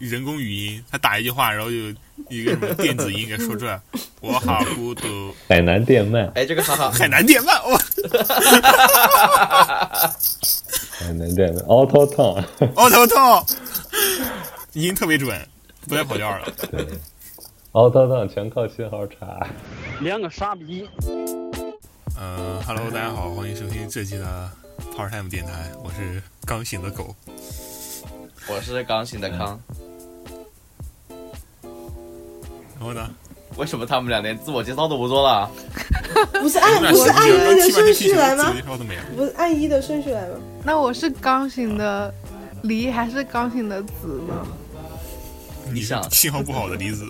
[0.00, 1.76] 人工语音，他打一句话，然后就
[2.28, 3.80] 一个什么电子音给说出来。
[4.20, 7.78] 我好孤独，海南电鳗，哎，这个好好，海南电鳗，哇，
[10.92, 12.44] 海南电鳗，auto tone，
[12.76, 13.46] 哦头痛，
[14.74, 15.36] 音特别准，
[15.88, 16.46] 不带跑调了。
[16.70, 16.86] 对
[17.72, 19.44] ，auto tone 全靠信号差。
[20.00, 20.88] 两个傻逼。
[22.16, 24.48] 呃哈喽，大家好，欢迎收听这期的
[24.94, 27.16] Part Time 电台，我是刚醒的狗。
[28.48, 29.60] 我是刚醒的康。
[32.78, 33.10] 然后呢？
[33.58, 35.50] 为什么他们俩连自我介绍都不做了？
[36.40, 38.50] 不是按不是按一的顺序来吗。
[39.14, 40.36] 不是按一的顺序来吗？
[40.64, 42.12] 那我是刚醒的
[42.62, 44.46] 梨还是刚醒的子呢？
[45.70, 47.04] 你想信号不好的梨子，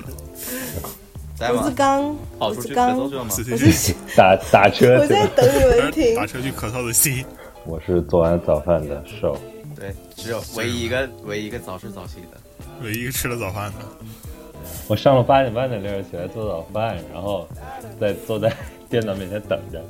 [1.36, 1.74] 在吗我是？
[1.76, 4.98] 刚，跑出去我是刚我是是打打车。
[4.98, 6.26] 我在等你们停打。
[6.26, 7.24] 车去咳嗽的心。
[7.64, 9.38] 我是做完早饭的瘦，
[9.74, 12.40] 对，只有唯一一个唯一一个早睡早起的。
[12.82, 13.78] 唯一一个吃了早饭的，
[14.88, 17.48] 我上了八点半的铃起来做早饭，然后
[18.00, 18.54] 在坐在
[18.88, 19.82] 电脑面前等着。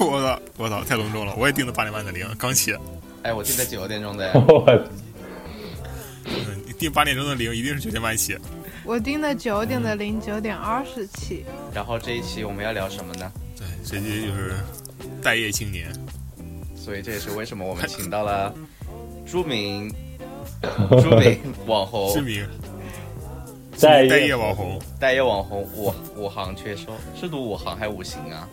[0.00, 1.34] 我操我操，太隆重了！
[1.36, 2.74] 我也定的八点半的铃，刚起。
[3.22, 4.32] 哎，我定的九点钟的。
[4.48, 4.64] 我
[6.24, 8.38] 嗯，你定八点钟的铃，一定是九点半起。
[8.84, 11.44] 我定的九点的零，九点二十起。
[11.74, 13.30] 然后这一期我们要聊什么呢？
[13.58, 14.54] 对，这期就是
[15.22, 15.92] 待业青年。
[16.74, 18.54] 所以这也是为什么我们请到了
[19.30, 19.92] 著名
[21.02, 22.10] 著名网红。
[22.14, 22.46] 知名
[23.80, 28.46] 待待业网红，待业网红五五行缺收，是读五行还是五行啊？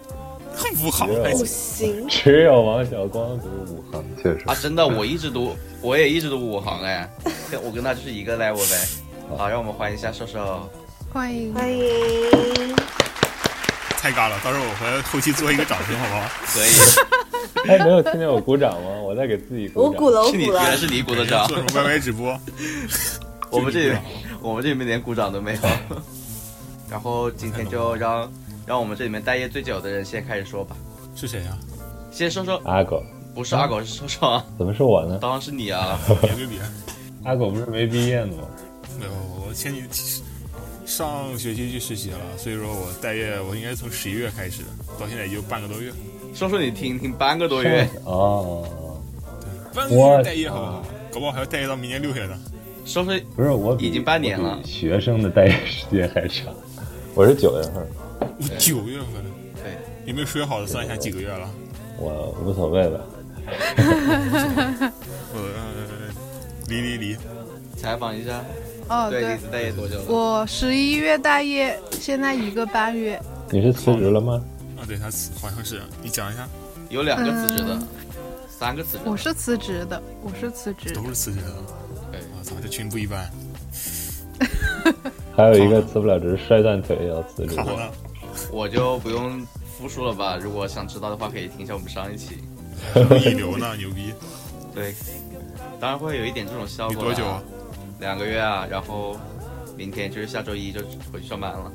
[0.84, 1.10] 五行。
[1.10, 7.10] 五行行，只有王小光读五行，确实啊，真的，我一直读，我也一直读五行哎，
[7.62, 8.88] 我跟他就是一个 level 呗。
[9.38, 10.70] 好，让我们欢迎一下瘦瘦。
[11.12, 11.84] 欢迎，欢迎。
[14.10, 14.40] 太尬了。
[14.42, 16.22] 到时候我回来后期做一个掌声，好不好？
[16.46, 18.90] 可以， 哎，没有听见我鼓掌吗？
[19.04, 19.84] 我在给自己鼓掌。
[19.84, 20.62] 我鼓了，我是你，鼓了。
[20.62, 21.58] 原来是你鼓的掌做。
[21.58, 22.40] 什么 YY 直播？
[23.52, 23.98] 我们这里，
[24.42, 25.60] 我们这里面连鼓掌都没有。
[26.90, 28.32] 然后今天就让
[28.66, 30.74] 让我们这里面待业最久的人先开始说吧。
[31.14, 31.58] 是谁呀？
[32.10, 33.04] 先说说，阿狗，
[33.36, 35.20] 不是阿狗，是说说啊，怎么是我呢？
[35.22, 36.00] 当然是你啊。
[36.22, 36.60] 别别别，
[37.26, 38.44] 阿狗不是没毕业呢吗？
[38.98, 39.12] 没有，
[39.46, 39.82] 我前几
[40.98, 44.70] 上学期去实习了，所以说我待业，我应该从十一月开始的，
[45.00, 45.94] 到现在也就半个多月。
[46.34, 48.68] 说说你听听， 半个多月，哦，
[49.76, 50.84] 半个多月待业好不好？
[51.14, 52.36] 搞不好还要待业到明年六月呢。
[52.84, 56.52] 说说不是我已经半年了学生的待业时间还长。
[57.14, 57.88] 我是九月份，
[58.20, 59.24] 我九月份，
[59.62, 59.78] 对，
[60.08, 61.48] 有没有数学好的算一下几个月了？
[62.00, 63.00] 我无所谓吧。
[65.32, 66.12] 我呃，
[66.68, 67.18] 离离离，
[67.76, 68.44] 采访一下，
[68.90, 70.06] 哦，对，对你，是待业多久了？
[70.08, 73.22] 我十一月待业，现在一个半月。
[73.50, 74.42] 你是辞职了吗？
[74.78, 75.06] 啊，对他
[75.42, 76.48] 好像是，你讲一下，
[76.90, 77.88] 有两个辞职的嗯，
[78.48, 79.12] 三个辞职的。
[79.12, 81.04] 我是辞职的，我是辞职都。
[81.06, 81.54] 是辞职的。
[82.12, 83.30] 对我操，这群不一般。
[85.36, 87.66] 还有一个辞不了职，摔断腿也要辞职好。
[87.66, 87.92] 了，
[88.52, 89.46] 我就不用
[89.78, 90.38] 复述了吧？
[90.38, 92.38] 如果想知道的话，可以听一下我们上一期。
[93.26, 94.14] 一流呢，牛逼！
[94.74, 94.94] 对，
[95.80, 96.96] 当然会有一点这种效果。
[96.96, 97.42] 你多久啊？？
[98.00, 99.18] 两个月啊，然后
[99.76, 100.82] 明天就是下周一就
[101.12, 101.72] 回去上班了。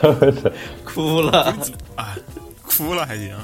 [0.84, 1.56] 哭了，
[1.94, 2.16] 啊，
[2.62, 3.36] 哭了还行。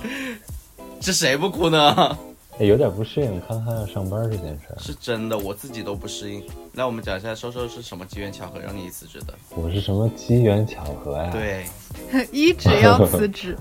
[1.01, 2.19] 这谁不哭呢？
[2.59, 4.79] 哎有点不适应康康要上班这件事儿。
[4.79, 6.45] 是真的，我自己都不适应。
[6.71, 9.33] 那我们讲一下，收收是什么机缘巧合让你辞职的？
[9.57, 11.67] 我是什么机缘巧合呀？，对，
[12.31, 13.57] 一直要辞职，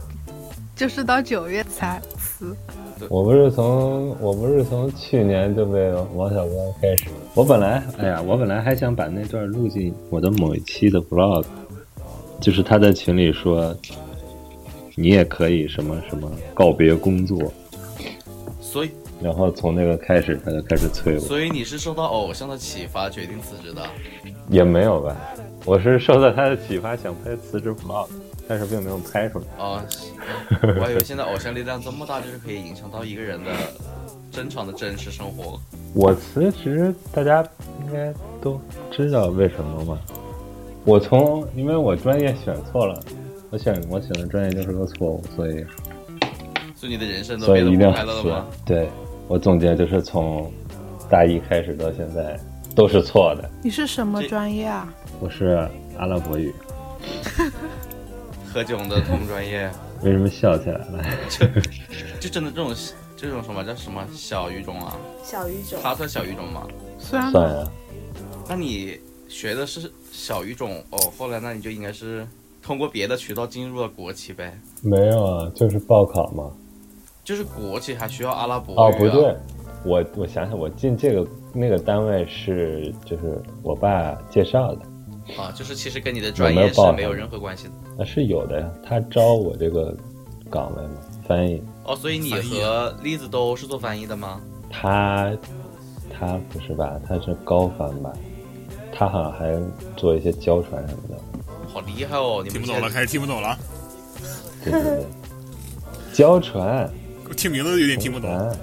[0.75, 2.53] 就是到九月才辞。
[3.09, 11.43] 我不是从我不是从去年就被王小光开始，我本来哎呀，我本来还想把那段录进我的某一期的 vlog，
[12.39, 13.75] 就是他在群里说，
[14.95, 17.51] 你也可以什么什么告别工作，
[18.59, 18.89] 所以
[19.21, 23.81] 然后从那个开始他就开始催我，所以你是受到偶像的启发决定辞职的？
[24.49, 25.15] 也没有吧，
[25.65, 28.07] 我是受到他的启发想拍辞职 vlog，
[28.51, 29.45] 但是并没有拍出来。
[29.57, 29.81] 哦，
[30.61, 33.49] 我还以为现在偶像力量这么大，就是可以影响到一个人的
[34.29, 35.57] 正常的真实生活。
[35.93, 37.41] 我辞职，大家
[37.79, 38.59] 应该都
[38.91, 39.97] 知道为什么吗？
[40.83, 42.99] 我从因为我专业选错了，
[43.51, 45.65] 我选我选的专业就是个错误，所以
[46.75, 48.45] 所以你的人生都所以一定要变得不快乐了辞吗？。
[48.65, 48.89] 对
[49.29, 50.51] 我总结就是从
[51.09, 52.37] 大一开始到现在
[52.75, 53.49] 都是错的。
[53.63, 54.93] 你是什么专业啊？
[55.21, 55.65] 我是
[55.97, 56.53] 阿拉伯语，
[58.51, 59.69] 何炅的同专业，
[60.03, 61.03] 为什么笑起来了？
[61.29, 61.47] 就
[62.19, 62.75] 就真的这种
[63.15, 64.97] 这种什么叫什么小语种啊？
[65.23, 66.67] 小语种，他算小语种吗？
[66.97, 67.71] 算算呀，
[68.49, 72.27] 那你学的是小语种哦，后来那你就应该是
[72.61, 74.59] 通过别的渠道进入了国企呗。
[74.81, 76.51] 没有啊，就是报考嘛。
[77.23, 79.35] 就是国企还需要阿拉伯语、啊、哦，不对，
[79.85, 84.81] 我我想想，我进这个那个单位是就是我爸介绍的，
[85.39, 87.73] 啊，就是其实跟你的专业是没有任何关系的。
[87.97, 88.69] 那是有的呀。
[88.83, 89.95] 他招我这个
[90.49, 91.61] 岗位嘛，翻译。
[91.85, 94.41] 哦，所以你和栗子都是做翻译的吗？
[94.69, 95.31] 他
[96.09, 96.99] 他不是吧？
[97.07, 98.11] 他是高翻吧？
[98.93, 99.57] 他好像还
[99.95, 101.15] 做一些交传什么的。
[101.67, 102.43] 好厉害哦！
[102.45, 103.57] 你们听不懂了，开始听不懂了，
[104.63, 105.05] 对对对，
[106.11, 106.89] 交传，
[107.29, 108.29] 我听名字有点听不懂。
[108.29, 108.53] 啊，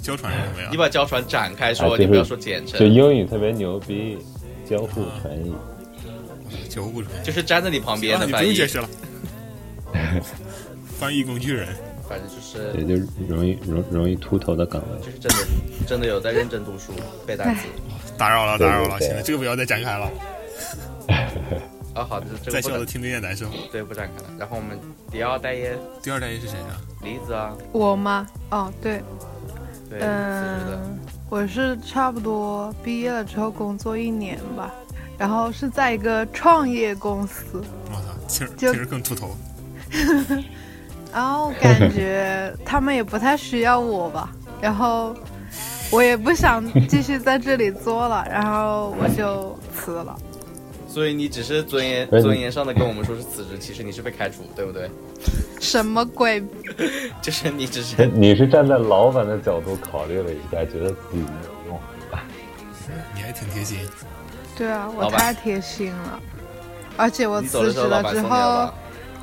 [0.00, 0.76] 娇传是什么呀你？
[0.78, 4.16] 把交传展开说，啊就是你不要说简称就，英语特别牛逼，
[4.66, 5.54] 交互传译。
[6.68, 7.22] 交互传。
[7.22, 8.88] 就是站在你旁边啊，你不的翻译，用解释了。
[10.98, 11.68] 翻译工具人，
[12.08, 14.98] 反正就是也就容易容容易秃头的岗位。
[15.04, 15.46] 就是真的
[15.86, 16.92] 真的有在认真读书
[17.26, 17.62] 背单词。
[18.16, 20.10] 打扰了，打扰了，对对现在这个不要再展开了，
[21.94, 23.46] 啊，好的，在校的听着有点难受。
[23.72, 24.28] 对不展开了。
[24.38, 24.78] 然后我们
[25.10, 26.80] 第二代言第二代言是谁啊？
[27.02, 28.26] 梨子啊，我吗？
[28.50, 29.02] 哦，对。
[30.00, 30.98] 嗯，
[31.28, 34.72] 我是差不多毕业了之后工作一年吧，
[35.18, 39.36] 然后是在一个创业公司，我操，其实其实更秃头。
[41.12, 44.30] 然后感觉他们也不太需要我吧，
[44.60, 45.14] 然后
[45.90, 50.16] 我也不想继续在这里做了，然后我就辞了。
[50.88, 54.88] 所以你只是尊严尊严上的跟我们说是辞职，其实你是被开除，对不对？
[55.60, 56.42] 什么鬼？
[57.22, 61.80] 就是你只哎是 你是站在老板的角度考虑了一下，觉得自己没有用，
[63.14, 63.78] 你还挺贴心，
[64.56, 66.20] 对啊，我太贴心了，
[66.96, 68.72] 而且我辞职了之后，？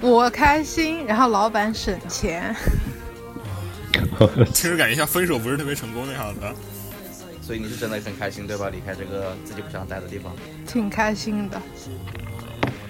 [0.01, 2.56] 我开心，然后老板省钱。
[4.54, 6.42] 听着感觉像分手不是特别成功的样子。
[7.42, 8.69] 所以你是真的很开心，对吧？
[8.69, 10.33] 离开这个自己不想待的地方，
[10.68, 11.62] 挺开心的。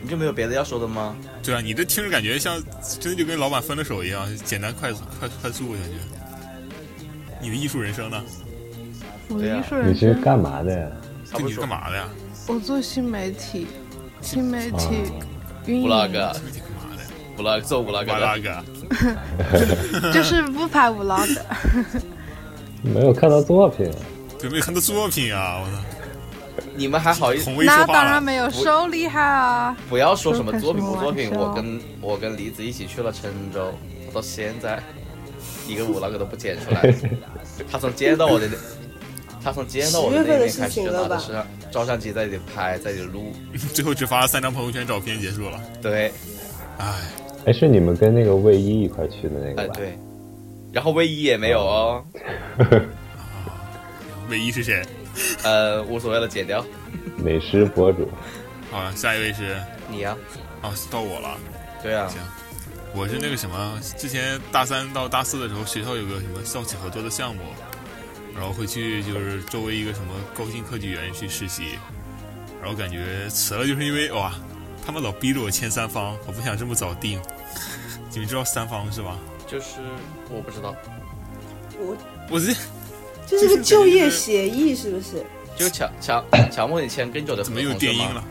[0.01, 1.15] 你就没有别的要说的吗？
[1.43, 2.61] 对啊，你这听着感觉像
[2.99, 5.97] 真的就跟老板分了手一样，简单快速快快速，我感觉。
[7.41, 8.23] 你的艺术人生呢？
[9.29, 10.87] 我的艺术人生，你是干嘛的呀？
[11.33, 12.07] 对你是干嘛的呀？
[12.51, 13.65] 我做新媒体，
[14.19, 15.23] 新媒体啊
[15.65, 16.21] 运营，vlog 你干
[16.75, 17.01] 嘛的
[17.41, 18.61] ？vlog 做 vlog
[20.11, 21.37] 就是不拍 vlog。
[22.83, 23.89] 没有看到作品，
[24.43, 25.61] 有没有看到作品啊？
[25.63, 27.85] 我操，你们还好意思那。
[27.85, 29.77] 当然没有收厉害啊！
[29.87, 33.71] 不要说什么作品不作品，我跟我跟梨子一起去了郴州，
[34.07, 34.83] 他到现在
[35.69, 36.93] 一个 vlog 都不剪出来。
[37.71, 38.49] 他从见到我的，
[39.41, 41.31] 他从见到我的那一面开始，就拿的是
[41.71, 43.31] 照相机在这里拍，在这里录。
[43.73, 45.59] 最后只发了三张朋友圈照片结束了。
[45.81, 46.11] 对，
[46.77, 46.93] 唉，
[47.45, 49.73] 哎，是你们跟那个卫一一块去的那哎个吧？
[49.75, 49.97] 对，
[50.71, 52.03] 然后卫一也没有哦，
[54.29, 54.83] 卫一是谁？
[55.43, 56.63] 呃，无所谓了，剪掉。
[57.17, 58.07] 美食博主，
[58.71, 59.55] 好了，下一位是
[59.89, 60.15] 你呀、
[60.61, 61.37] 哦，到我了。
[61.83, 62.19] 对啊，行，
[62.95, 67.41] 我是那个什么，之前大三到大四的时候，学校有个什么校企合作的项目，
[68.35, 71.77] 然后会去就是周围一个什么高新科技园去实习，
[72.61, 74.33] 然后感觉辞了，就是因为哇，
[74.85, 77.21] 他们老逼着我签三方，我不想这么早定。
[78.11, 79.17] 你们知道三方是吧？
[79.47, 79.77] 就是
[80.29, 80.75] 我不知道，
[81.77, 81.97] 我
[82.29, 82.53] 我这
[83.27, 85.25] 这是个就业协议是不是？
[85.57, 88.23] 就强强 强迫你签更久的合怎么有同是吗电音了？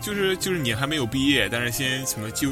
[0.00, 2.50] 就是就是你还没有毕业，但是先什么就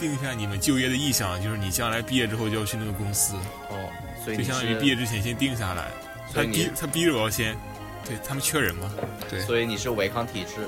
[0.00, 3.34] 定下你们就业的意向，就是你将来毕业之后就要去那个公司，
[3.70, 3.88] 哦，
[4.24, 5.92] 所以就相当于毕业之前先定下来。
[6.34, 7.56] 他逼他逼着我要先，
[8.04, 8.90] 对他们缺人嘛？
[9.28, 10.66] 对，所以你是违抗体制。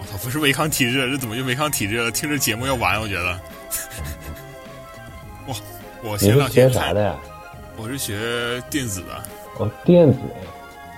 [0.00, 2.10] 我操，不是违抗体制，这怎么就违抗体制了？
[2.10, 3.40] 听着节目要完，我觉得。
[5.46, 5.56] 哇，
[6.02, 7.16] 我前两是学啥的呀？
[7.76, 9.24] 我是学电子的，
[9.58, 10.18] 哦，电子，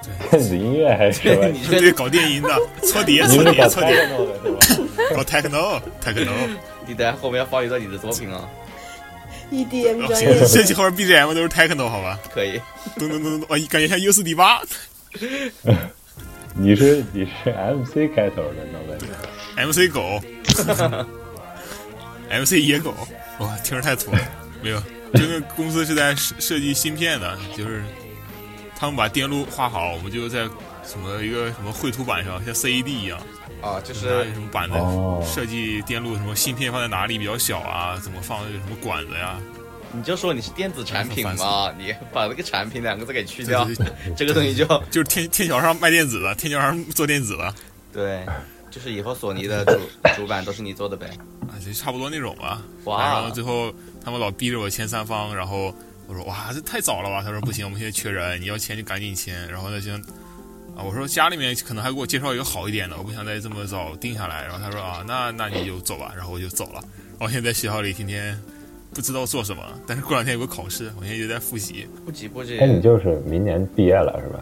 [0.02, 1.46] 对，电子音乐还是吧？
[1.46, 2.50] 你这对，搞电音的，
[2.82, 4.08] 搓碟，搓碟，搓碟？
[5.14, 6.32] 搞 techno techno，
[6.86, 8.48] 你等下后面要放一段你的作品啊，
[9.50, 12.18] EDM 然后专业这这期后边 BGM 都是 techno 好吧？
[12.32, 12.60] 可以。
[12.98, 14.60] 咚咚咚咚，哇，感觉像 U 四 D 八
[16.56, 19.06] 你是你是 MC 开头的，那问题。
[19.56, 20.20] ，MC 狗
[22.30, 22.94] ，MC 野狗，
[23.38, 24.18] 哇，听着太土了。
[24.62, 24.80] 没有，
[25.14, 27.82] 这个公司是在设设计芯片的，就是
[28.78, 30.44] 他们把电路画好，我们就在
[30.84, 33.18] 什么一个什么绘图板上，像 CAD 一样，
[33.64, 39.40] 啊，就拿是什么板子哦设计电路，什么芯片放在哪里比较小啊，怎么放那个什么管子呀？
[39.92, 43.66] 你就说你是电子产品嘛， 你把那个产品两个字给去掉
[44.16, 47.54] 这个东西就 就是天天桥上卖电子的，天桥上做电子的，啊，
[47.92, 48.26] 对，
[48.70, 49.80] 就是以后索尼的主
[50.16, 51.06] 主板都是你做的呗。
[51.48, 52.60] 啊就差不多那种吧。
[52.84, 53.72] 哇然后最后
[54.04, 55.72] 他们老逼着我签三方，然后
[56.08, 57.22] 我说哇，这太早了吧？
[57.22, 59.48] 他说不行，我们现在缺人，你要签就赶紧签。
[59.48, 60.02] 然后那，行
[60.76, 64.42] 啊，我说家里面可能还给我介绍一个好一点的，我不想再这么早定下来。
[64.42, 66.82] 然后他说啊，那那你就走吧，然后我就走了。
[67.18, 68.38] 然后现在在学校里天天
[68.92, 71.86] 不知道做什么，但是过两天有个考试，我现在就在复习。
[72.04, 74.40] 不急不急哎，，你就是明年毕业了是吧？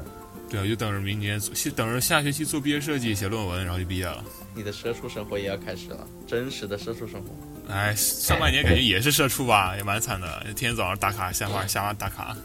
[0.49, 1.41] 对啊，就等着明年，
[1.77, 4.25] 等着下学期做毕业设计、写论文，然后就毕业了。
[4.55, 7.29] 你的社畜生活也要开始了，真实的社畜生活。
[7.73, 12.37] 哎，上半年感觉也是社畜吧，也蛮惨的，天天早上打卡下班，下班打卡，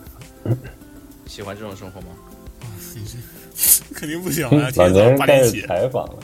[1.26, 2.08] 喜欢这种生活吗？
[3.94, 4.50] 肯定不行啊！
[4.50, 6.20] 天老天早年人开始上八点起，采访了，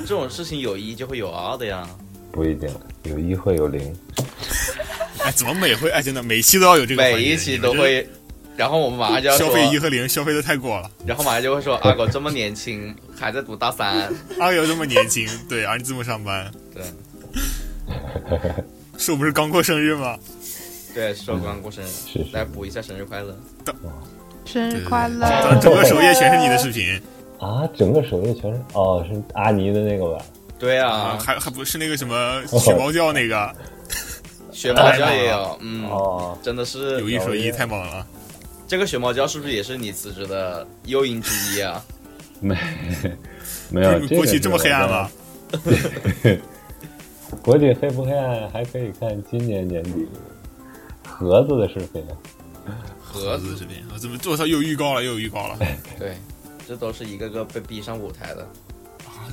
[0.00, 1.88] 这种事情有一就会有二的呀。
[2.32, 2.68] 不一定
[3.04, 3.94] 有一会有零。
[5.22, 8.08] 哎，怎么每回哎，真的每期都要有这个，每一期都会，
[8.56, 10.90] 然后我们马上就要消费一和零，消费的太过了。
[11.04, 16.82] 然后马上就会说 阿狗这么年轻，还在读大三，阿友这么年轻，对，而你这么上班，对
[18.96, 20.18] 是我不是刚过生日吗？
[20.94, 23.36] 对，说刚过生日，是是来补一下生日快乐。
[24.44, 25.28] 生日快乐！
[25.42, 27.00] 整整个首页全是你的视频
[27.38, 30.24] 啊，整个首页全是哦，是阿尼的那个吧？
[30.58, 33.54] 对啊，啊，还还不是那个什么雪猫叫那个，
[34.52, 38.06] 雪猫叫也有，嗯，哦，真的是有一说一，太猛了。
[38.66, 41.82] 这个雪猫叫是不是也是你辞职的诱因之一啊？
[42.40, 42.56] 没
[43.70, 45.10] 没有，这个国企这么黑暗我吗？
[47.42, 50.08] 国企黑不黑暗还可以看今年年底
[51.06, 52.04] 盒子的视频。
[53.12, 55.58] 盒子，子视频，我怎么我操又预告了又有预告了
[55.98, 56.16] 对，
[56.66, 58.42] 这都是一个个被逼上舞台的。
[59.04, 59.26] 啊！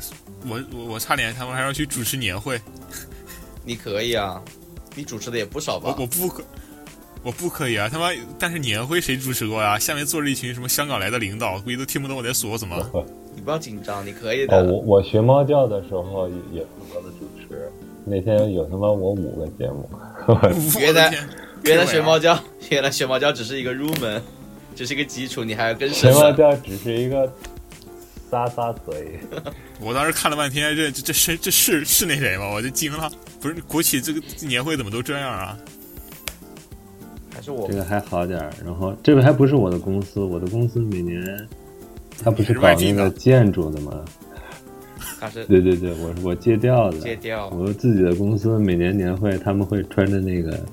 [0.48, 2.60] 我我我差点他们还要去主持年会，
[3.64, 4.42] 你可以啊，
[4.96, 5.94] 你主持的也不少吧？
[5.98, 6.44] 我我不可。
[7.24, 7.90] 我不可以啊！
[7.92, 8.10] 他妈！
[8.40, 9.78] 但是年会谁主持过呀？
[9.78, 12.78] 下面坐着一群什么香港来的领导，估计都听不懂我在说什么。
[13.36, 14.64] 你不要紧张，你可以哦，的。
[14.72, 17.70] 我我学猫叫的时候也也负责了主持，
[18.06, 19.90] 那天有他妈我五个节目，
[20.28, 21.30] 我原来的天
[21.64, 22.38] 原来学猫叫，
[22.70, 24.22] 原来学猫叫只是一个入门，
[24.76, 26.32] 只是一个基础，你还要更学猫。
[26.32, 27.32] 叫只是一个
[28.30, 29.20] 撒撒嘴。
[29.80, 32.50] 我当时看了半天，这这这是这是是那谁吗？
[32.50, 33.12] 我就惊了。
[33.40, 35.58] 不是国企这个年会怎么都这样啊？
[37.34, 38.52] 还是我这个还好点儿。
[38.66, 41.48] 然后这个还不是我的公司，我的公司每年
[42.24, 44.04] 他不是搞那个建筑的吗？
[45.48, 47.50] 对对对，我我借调的，借调。
[47.50, 50.64] 我自己的公司每年年会，他们会穿着那个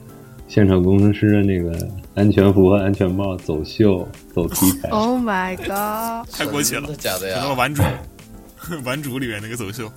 [0.54, 1.76] 现场工程师的那个
[2.14, 4.88] 安全服和安全帽走秀、走 T 台。
[4.90, 6.32] Oh my god！
[6.32, 7.52] 太国企了真的假的那个呀？
[7.54, 7.82] 玩主，
[8.86, 9.90] 玩主里面那个走秀，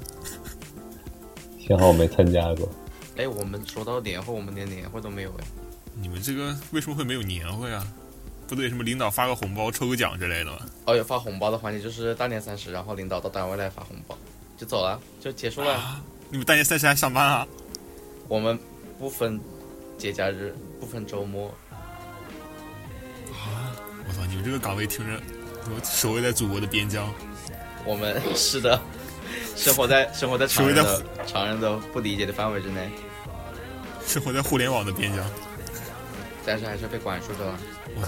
[1.60, 2.68] 幸好我没参加过。
[3.18, 5.46] 哎，我们说到年会，我们连年会都没有哎。
[5.94, 7.86] 你们这个为什么会没有年会啊？
[8.48, 10.58] 不对，什么领导发个红包、抽个奖之类的吗？
[10.86, 14.18] 哦，有发红包的环节，就是大年三十，然后领导到单位来发红包，
[14.58, 15.76] 就走了，就结束了。
[15.76, 17.48] 啊，你们大年三十还上班啊？
[18.28, 18.58] 我们
[18.98, 19.40] 不分
[19.98, 21.48] 节假日，不分周末。
[23.32, 23.74] 啊
[24.08, 25.20] 我操，你们这个岗位听着，
[25.66, 27.12] 我守卫在祖国的边疆，
[27.86, 28.80] 我们是的，
[29.56, 32.90] 生活在生活在常人的常人都不理解的范围之内，
[34.06, 35.26] 生活在互联网的边疆。
[36.46, 37.60] 但是还是被管束着了。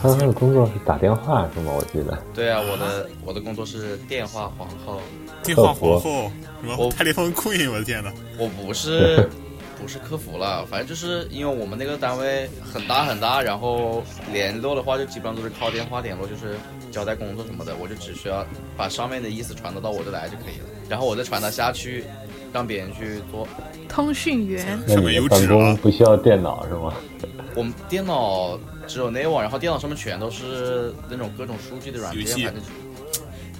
[0.02, 1.74] 康康的工作是打电话是吗？
[1.76, 2.18] 我记得。
[2.34, 5.02] 对啊，我的我的工作是电话皇后，
[5.44, 6.32] 电话皇后，
[6.62, 8.14] 什么我 telephone queen，我的天呐！
[8.38, 9.30] 我不是
[9.80, 16.58] 不是客服了，反正就是因为我们那个单位很大很大，然后联络的话就基本上都是靠电话联络，就是
[16.92, 18.46] 交代工作什么的，我就只需要
[18.76, 22.04] 把上面的意思传达到我这来就可以了，然后我再传达下去，
[22.52, 23.48] 让别人去做。
[23.88, 26.94] 通讯员，那你的办公不需要电脑是吗？
[27.56, 32.64] 我们电脑只有内网，然后电脑上面全都是那种各种数据的软件， 反正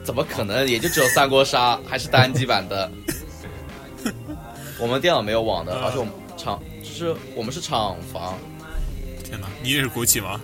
[0.04, 0.68] 怎么可能？
[0.68, 2.92] 也就只有三国杀，还是单机版的。
[4.80, 8.36] 我们电脑没有网的，啊而且我们厂就是我们是厂房，
[9.24, 10.40] 天哪，你也是国企吗？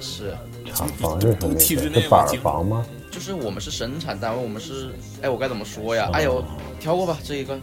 [0.00, 0.34] 是
[0.74, 2.84] 厂房是什么体制内我记房吗？
[3.10, 6.10] 就是我们是生产单位，我们是哎，我该怎么说呀？
[6.12, 6.44] 哎呦，
[6.80, 7.58] 跳过吧这一个，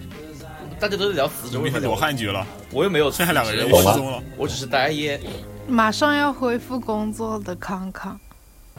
[0.80, 1.96] 大家都在聊辞职，你们是裸为什么聊？
[1.96, 4.24] 汉局了，我又没有剩下两个人职我失踪了。
[4.38, 5.20] 我只是待业。
[5.68, 8.20] 马上要恢复工作的康康，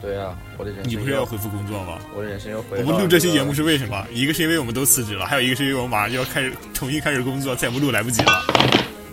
[0.01, 1.97] 对啊，我的人生你不是要恢复工作吗？
[2.15, 4.05] 我的人生又回我们录这期节目是为什么？
[4.11, 8.31] 一个是因为我们都辞职了，还有一个是因为我们马上就要开始重新开始工作，再不录来不及了。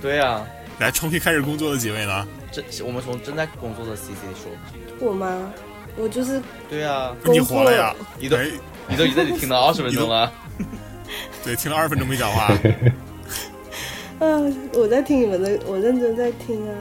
[0.03, 0.45] 对啊，
[0.79, 2.27] 来，重新开始工作的几位呢？
[2.51, 4.51] 这我们从正在工作的 C C 说，
[4.99, 5.53] 我吗？
[5.97, 7.95] 我就是对啊，你活了呀？
[8.19, 8.47] 你都哎
[8.89, 10.33] 你都已经在这里听了二十分钟了，
[11.45, 12.47] 对，听了二十分钟没讲话，
[14.19, 14.27] 啊，
[14.73, 16.75] 我在听你们的，我认真在听啊。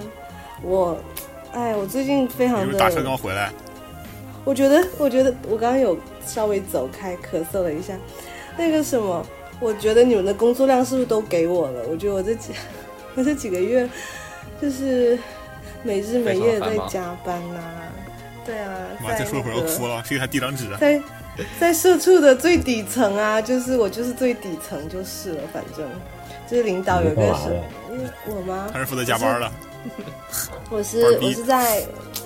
[0.64, 1.00] 我，
[1.54, 3.52] 哎，我最近非常你是不是打车，刚回来？
[4.46, 7.94] 我觉得，我觉得我刚刚有稍微走开，咳嗽了一下。
[8.58, 9.26] 那个什么，
[9.60, 11.84] 我觉得你们的工作量是不是都给我了？
[11.90, 12.54] 我觉得我这几，
[13.16, 13.88] 我这几个月
[14.62, 15.18] 就是
[15.84, 17.62] 没日没夜地在加班呐、
[18.46, 20.78] 对啊，妈，再说会儿要哭了，谁给他递张纸啊？
[20.80, 21.02] 在
[21.60, 25.88] 在社畜的最底层啊，就是我就是最底层就是了，反正
[26.50, 28.70] 就是领导有个是你干嘛呀，嗯我吗？
[28.74, 29.52] 他是负责加班的。
[30.70, 31.82] 我是 我是在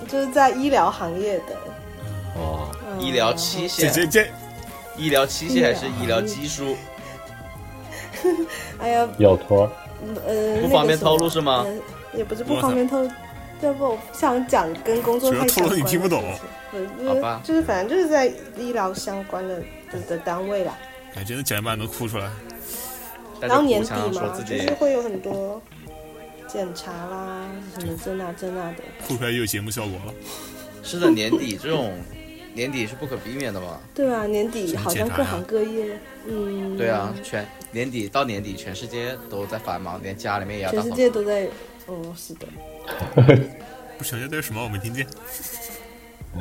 [0.07, 1.55] 就是在医疗行业的，
[2.35, 4.27] 哦，嗯医疗器这这械，这
[4.97, 6.75] 医疗器械还是医疗技术？
[8.79, 9.69] 哎呀，有托儿，
[10.27, 11.73] 呃，不方便透露是吗呃
[12.17, 13.09] 也不是不方便透露，
[13.61, 16.23] 要不我不想讲跟工作太相关的你听不懂
[17.05, 19.59] 好吧就是反正就是在医疗相关的
[19.91, 20.77] 的的单位啦。
[21.15, 22.29] 哎，真的讲一半都哭出来。
[23.39, 25.61] 大然后年底嘛，就是会有很多
[26.47, 27.45] 检查啦，
[27.77, 28.77] 什么这那这那的。
[29.07, 30.13] 哭出来就有节目效果了。
[30.81, 31.93] 是的，年底这种
[32.53, 33.79] 年底是不可避免的嘛。
[33.93, 40.91] 对啊，年底好像各行各业，嗯，对啊，，全年底到年底，全世界都在繁忙，连家里面也要全世。
[40.91, 41.47] 界都在，
[41.87, 42.47] 哦，是的，
[43.97, 44.63] 不小心这是什么？
[44.63, 45.05] 我没听见。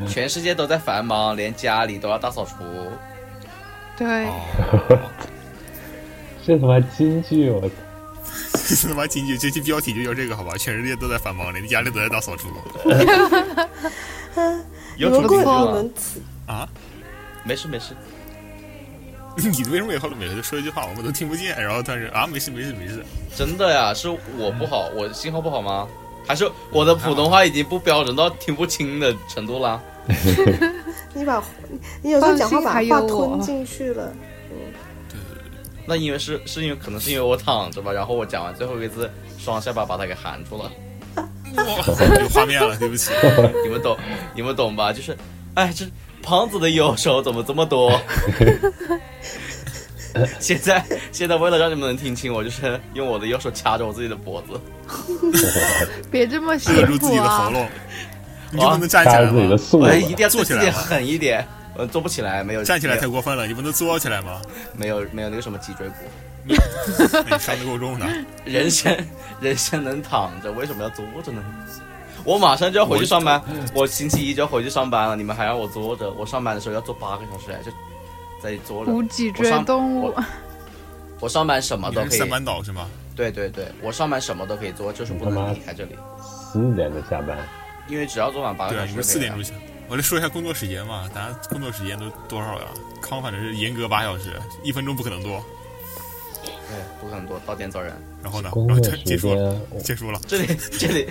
[0.09, 2.57] 全世界都在繁忙，连家里都要大扫除。
[3.99, 4.41] 对，哦，
[6.47, 7.75] 这他妈京剧，我操！
[8.69, 10.57] 这他妈京剧，这期标题就叫这个好吧？
[10.57, 12.49] 全世界都在繁忙，连家里都在大扫除
[14.97, 15.65] 你们过你题曲吗？
[15.73, 15.93] 们
[16.47, 16.69] 啊！
[17.45, 17.95] 没事没事，
[19.37, 21.61] 你为什么以后每次说一句话我们都听不见？
[21.61, 23.05] 然后但是啊，没事没事没事。
[23.37, 25.89] 真的呀，是我不好，我信号不好吗？
[26.27, 29.83] 还是我的普通话已经不标准到听不清的程度了？
[31.15, 31.43] 你把，
[32.01, 34.13] 你有时候讲话把话吞进去了，
[35.85, 40.71] 那因为是是因为可能是因为我躺着吧，然后我讲完最后一个字，双下巴把它给含住了。
[41.57, 41.65] 哇，
[42.21, 43.11] 有画面了，对不起。
[43.65, 43.97] 你们懂，
[44.35, 44.93] 你们懂吧？
[44.93, 45.17] 就是，
[45.55, 45.85] 哎，这
[46.23, 47.93] 胖子的右手怎么这么多？
[50.39, 54.61] 现在现在为了让你们能听清，我就是用我的右手掐着我自己的脖子。
[56.11, 57.25] 别这么扼辛住自己苦啊！
[57.25, 57.69] 的喉咙，
[58.51, 59.53] 你就不能站起来掐着自己的吗？
[59.53, 61.47] 我素质，一定要坐起来狠一点。
[61.75, 64.43] 呃，坐不起来，没有站起来太过分了，你不能坐起来吗？
[64.77, 65.95] 没有没有那个什么脊椎骨。
[66.45, 66.55] 那
[67.31, 68.07] 你伤的够重的。
[68.45, 68.97] 人生
[69.41, 71.43] 人生能躺着，为什么要坐着呢？
[72.25, 73.43] 我马上就要回去上班，
[73.75, 76.11] 我星期一就要回去上班了，你们还让我坐着？
[76.13, 77.73] 我上班的时候要坐八个小时，就
[78.41, 78.93] 在坐着。
[78.93, 80.25] 无脊椎动物我，
[81.21, 82.87] 我上班什么都可以三，班倒是吗？
[83.17, 87.37] 对对对，我上班什么都可以做，就是不能离开这里，四点就下班，
[87.89, 89.03] 因为只要做满八个对啊，小时。
[89.03, 89.53] 四点钟下。
[89.89, 92.67] 我来说一下工作时间嘛，大家工作时间都多少呀？
[93.03, 94.31] 康反正是严格八小时，
[94.63, 95.45] 一分钟不可能多。
[96.73, 97.93] 对，不可能多，到点走人。
[98.23, 98.45] 然后呢？
[98.45, 100.21] 然后工作时就结束了，间结束了。
[100.27, 100.47] 这里
[100.79, 101.07] 这里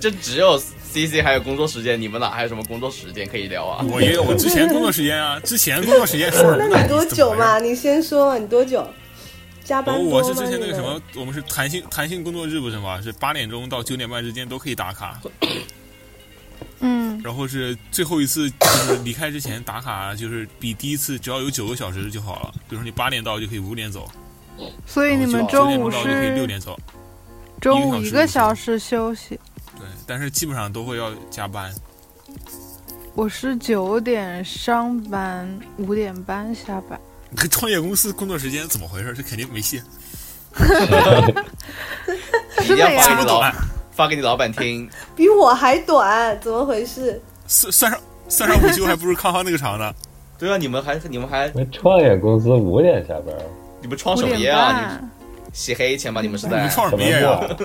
[0.00, 3.84] 这只有 CC 还有工作时间，你们哪还有什么工作时间可以聊啊？
[3.90, 6.32] 我也有我之前工作时间啊，之前工作时间？
[6.58, 7.58] 那你多久嘛？
[7.58, 8.86] 你先说嘛，你多久？
[9.64, 13.00] 加班哦，我是之前那个什么，我们是弹性弹性工作日不是吗？
[13.00, 15.18] 是八点钟到九点半之间都可以打卡，
[16.80, 22.52] 嗯，然后是最后一次就是离开之前打卡，就是比第一次只要有九个小时就好了。
[22.68, 24.06] 比如说你八点到就可以五点走，
[24.86, 26.78] 所以你们中午是可以六点走。
[27.60, 29.40] 中午一个一个小小时休息，
[29.78, 31.72] 对，但是基本上都会要加班。
[33.14, 37.00] 我是九点上班，五点半下班。
[37.30, 39.14] 你跟创业公司工作时间怎么回事？
[39.14, 39.80] 这肯定没戏。
[42.62, 43.54] 一定要是的呀发给你老板，
[43.92, 44.90] 发给你老板听。
[45.16, 47.20] 比我还短，怎么回事？
[47.46, 49.92] 算算上算上午休，还不如康康那个长呢。
[50.38, 53.34] 对啊，你们还你们还创业公司五点下班，
[53.84, 54.72] 你们创什么业啊？
[54.72, 55.10] 你们。
[55.52, 56.22] 洗黑钱吧？
[56.22, 56.74] 你们是你们在？
[56.74, 57.56] 创什么么业呀？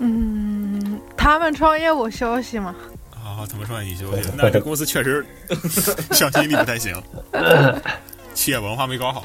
[0.00, 2.74] 嗯，他们创业我休息嘛。
[3.10, 5.24] 啊，他们创业你休息，那这公司确实
[6.12, 6.94] 向心力不太行，
[8.34, 9.24] 企业文化没搞好。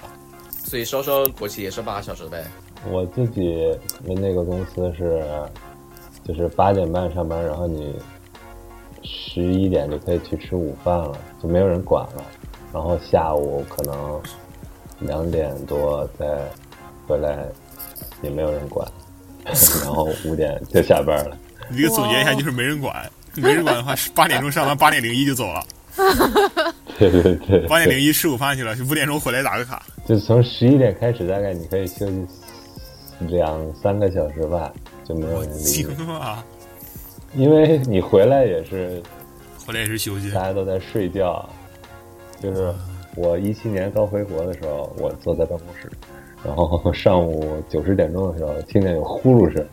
[0.63, 2.45] 所以收收国企也是八个小时呗。
[2.89, 3.53] 我自己
[4.05, 5.21] 的那个公司是，
[6.25, 7.93] 就是八点半上班，然后你
[9.03, 11.11] 十一点就可以去吃午饭了，
[11.43, 12.23] 就没有人管了。
[12.73, 14.21] 然后下午可能
[14.99, 16.25] 两点多再
[17.07, 17.45] 回来，
[18.21, 18.87] 也没有人管。
[19.83, 21.37] 然后五点就下班了。
[21.69, 25.63] 你这个总结一下就是没人管，没人管的话是 八点钟上班，八点零一就走了，
[26.99, 29.85] 对对对，八点零一吃午饭去了，五点钟回来打个卡。
[30.05, 32.27] 就从十一点开始，大概你可以休息
[33.19, 34.71] 两三个小时吧，
[35.05, 36.43] 就没有我人理惊你，了，
[37.35, 39.01] 因为你回来也是
[39.65, 40.29] 回来也是休息。
[40.31, 41.47] 大家都在睡觉。
[42.39, 42.71] 就是
[43.17, 45.91] 我一七年刚回国的时候，我坐在办公室，
[46.43, 49.65] 然后 上午九十点钟的时候，听见有呼噜声，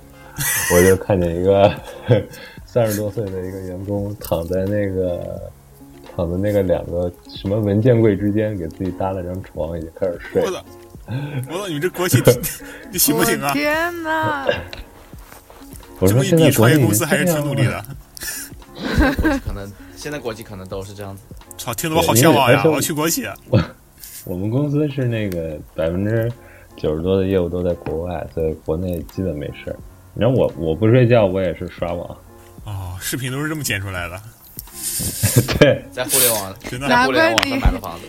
[0.74, 1.70] 我就看见一个
[2.64, 5.52] 三十多岁的一个员工躺在那个
[6.16, 10.50] 躺在那个两个什么文件柜之间，给自己搭了张床，已经开始睡我。
[10.50, 10.64] 操！
[11.50, 11.68] 我操！
[11.68, 12.22] 你这国企
[12.90, 13.52] 你行不行啊？
[13.52, 14.48] 天哪！
[15.98, 17.85] 我说现在国内创业公司还是挺努力的。
[19.44, 21.22] 可能现在国企可能都是这样子。
[21.56, 22.62] 操，听得我好向往呀！
[22.64, 23.24] 我要去国企。
[23.48, 23.62] 我
[24.24, 26.30] 我们公司是那个百分之
[26.76, 29.76] 九十多的业务都在国外，所以国内基本没事儿。
[30.14, 32.16] 然后我我不睡觉，我也是刷网，
[32.64, 34.22] 哦，视频都是这么剪出来的，
[35.58, 38.06] 对，在互联网， 真的在互联网上买的房子。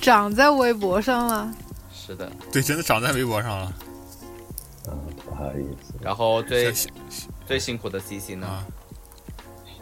[0.00, 1.52] 长在微博上了。
[1.92, 3.72] 是的，对，真的长在微博上了。
[4.88, 5.94] 嗯，不好意思。
[6.00, 6.72] 然后最
[7.46, 8.46] 最辛苦的 CC 呢？
[8.46, 8.66] 啊，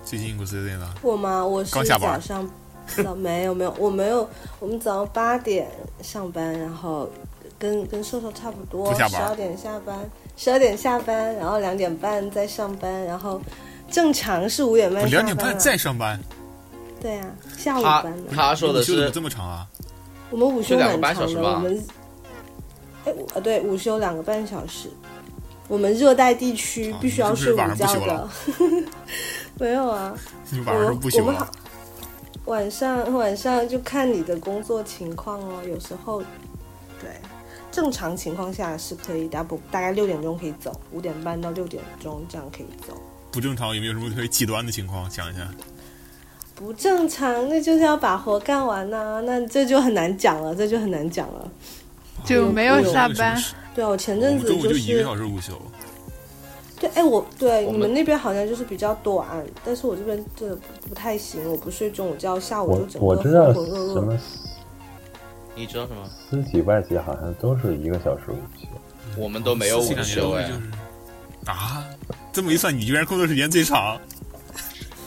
[0.09, 1.45] 最近不是这个，我吗？
[1.45, 2.51] 我是刚下班早上，
[3.05, 4.27] 早 没有没有，我没有，
[4.59, 7.07] 我们早上八点上班，然后
[7.59, 9.99] 跟跟瘦瘦差不多，十二点下班，
[10.39, 13.39] 十二点下班，然后两点半再上班，然后
[13.91, 16.19] 正常是五点半班、啊，两点半再上班，
[17.03, 17.27] 对啊，
[17.59, 18.31] 下午班的。
[18.35, 19.67] 他说的是这么长啊？
[20.31, 21.87] 我们午休就两个蛮长的，半小时吧我们，
[23.05, 24.89] 哎，呃对，午休两个半小时。
[25.69, 28.29] 我们热带地区啊必须要睡午觉的。
[29.59, 30.15] 没有啊，
[30.51, 31.49] 你晚上是不休啊我们好？
[32.45, 36.23] 晚上晚上就看你的工作情况哦，有时候
[37.01, 37.11] 对
[37.71, 42.95] 正常情况下是可以，大不大概六点钟可以走，五点半到六点钟这样可以走。
[43.31, 45.09] 不正常有没有什么特别极端的情况？
[45.11, 45.47] 讲一下。
[46.55, 51.51] 不正常，那就是要把活干完呐、那这就很难讲了，这就很难讲了。
[52.25, 53.41] 就没有下班。
[53.75, 55.53] 对啊，我前阵子就一个是小时午休，
[56.81, 59.27] 对，哎，我对我们你们那边好像就是比较短，
[59.65, 60.57] 但是我这边真的
[60.89, 63.95] 不太行，我不睡中午觉，下午我就整个我知道浑浑噩噩。
[63.95, 64.19] 什么
[65.55, 66.09] 你知道什么？
[66.31, 68.67] 私企外企好像都是一个小时午休。
[69.17, 70.49] 我们都没有午休哎
[71.47, 71.85] 啊，
[72.33, 73.99] 这么一算，你居然工作时间最长。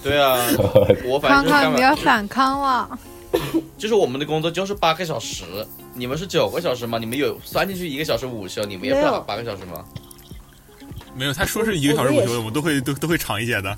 [0.03, 0.37] 对啊，
[1.07, 2.99] 我反康正就是干嘛康你要反抗了，
[3.77, 5.45] 就是我们的工作就是八个小时，
[5.93, 6.97] 你们是九个小时吗？
[6.97, 9.85] 你们有算进去一个小时午休，你们也没有八八个小时吗？
[11.15, 13.77] 没有，他说是一个小时午休，我们也是我们都会都都会长一些的。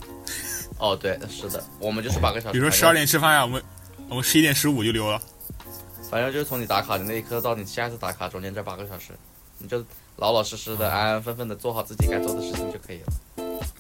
[0.78, 2.54] 哦，对，是的，我们就是八个小时。
[2.54, 3.64] 比如说十二点吃饭呀，我们
[4.10, 5.22] 我们十一点十五就溜了。
[6.10, 9.14] 反正就是从你打卡的那一刻到你下一次打卡中间这八个小时，
[9.58, 9.84] 你就
[10.18, 13.14] 老老实实的、安安分分的做好自己该做的事情就可以了。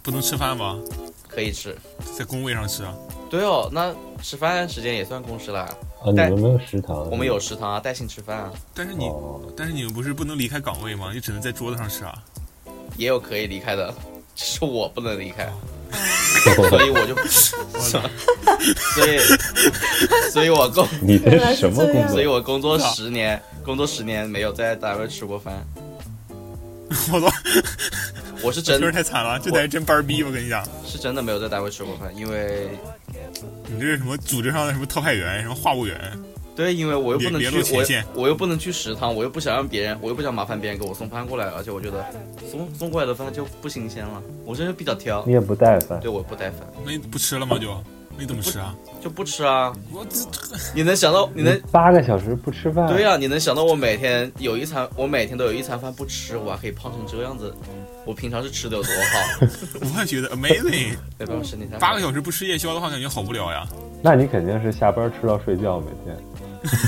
[0.01, 0.79] 不能吃饭吗？
[1.27, 1.75] 可以吃。
[2.17, 2.93] 在工位上吃啊？
[3.29, 5.61] 对哦，那吃饭时间也算工时啦。
[6.01, 7.09] 啊，你但们没有食堂？
[7.09, 11.11] 我们有食堂啊，带薪吃饭啊，但是你、哦，但是你们不是不能离开岗位吗？
[11.13, 12.23] 你只能在桌子上吃啊。
[12.97, 13.93] 也有可以离开的，
[14.35, 15.53] 只是我不能离开，哦
[16.69, 17.15] 所以我就，
[18.95, 19.19] 所以，
[20.31, 22.11] 所以我工， 你这是是什么工作？
[22.11, 25.65] 所以我工作十年，工作十年没有在单位吃过饭。
[27.11, 27.31] 我操，
[28.43, 30.23] 我是真太惨了，这才是真班儿逼！
[30.23, 32.69] 我跟你讲，是真的没有在单位吃过饭，因为
[33.67, 35.97] 你这是什么组织上的什么特派员，什么话务员？
[36.55, 42.05] 对，因为我又不能去我我又不能去食堂，我又不想让别人，我又不想麻烦别人给我送饭过来，而且我觉得
[42.49, 45.99] 送送过来的饭就不新鲜了，我这人比较挑你，也不带饭？
[45.99, 47.57] 对我不带饭那你不吃了吗？
[47.57, 47.67] 就
[48.15, 48.75] 那你怎么吃啊？
[49.01, 49.73] 就不吃啊。
[49.91, 50.19] 我这
[50.75, 52.87] 你能想到你能八个小时不吃饭？
[52.87, 57.51] 对呀、你能想到我每天有一餐，我每天都有一餐饭不吃，我还可以胖成这样子，
[58.05, 59.47] 我平常是吃的有多好？
[59.95, 60.95] 我也觉得 amazing。
[61.79, 63.67] 八个小时不吃夜宵的话，感觉好无聊呀。
[64.03, 66.15] 那你肯定是下班吃到睡觉，每天。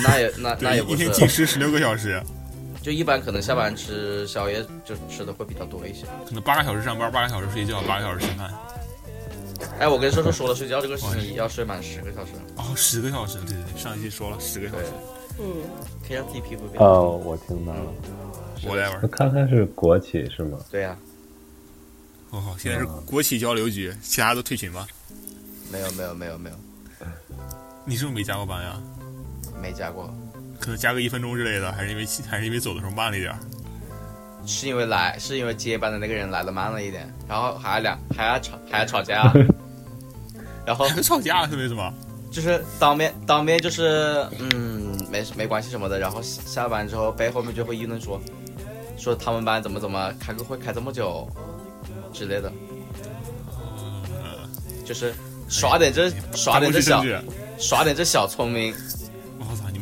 [0.04, 2.22] 那也那那也，不是，一天进食十六个小时，
[2.82, 6.06] 就一般可能下班吃宵夜就吃的会比较多一些。
[6.26, 8.54] 可能八个小时上班，八个小时睡觉，八个小时吃饭。
[9.80, 14.92] 哎，我跟瘦瘦说了，睡觉这个事情要睡满十个小时，哦，十个小时，对对对，上一期说了十个小对时，
[15.40, 15.46] 嗯，
[16.08, 16.82] 可以让自己皮肤变。
[16.84, 17.94] 哦，我听到了。
[18.68, 19.08] 我来玩那。
[19.10, 20.58] 看看是国企是吗？
[20.72, 20.98] 对呀、
[22.32, 24.88] 我靠，现在是国企交流局，其他都退群吧？
[25.72, 26.56] 没有没有没有没有，
[27.86, 28.82] 你是不是没加过班呀？
[29.62, 30.13] 没加过，
[30.60, 33.39] 可能加个一分钟之类的，还是因为还是因为走的时候慢了一点儿。
[34.48, 39.34] 是因为来是因为接班的那个人来的慢了一点，然后还要两还要吵还要吵架，
[40.65, 41.94] 然后还吵架是为什么？
[42.32, 48.22] 就是当面当面就是嗯没事没关系什么的，然后下下班之后背后面就会议论说
[48.98, 51.28] 说他们班怎么怎么开个会开这么久
[52.13, 52.52] 之类的，
[54.86, 55.13] 就是
[55.48, 57.02] 耍点这耍点这小
[57.58, 58.76] 耍点这小聪明，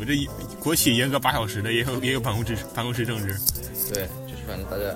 [0.04, 0.28] 们这一
[0.62, 3.34] 国企严格八小时的，也有也有办公室办公室政治。
[3.94, 4.94] 对，就是反正大家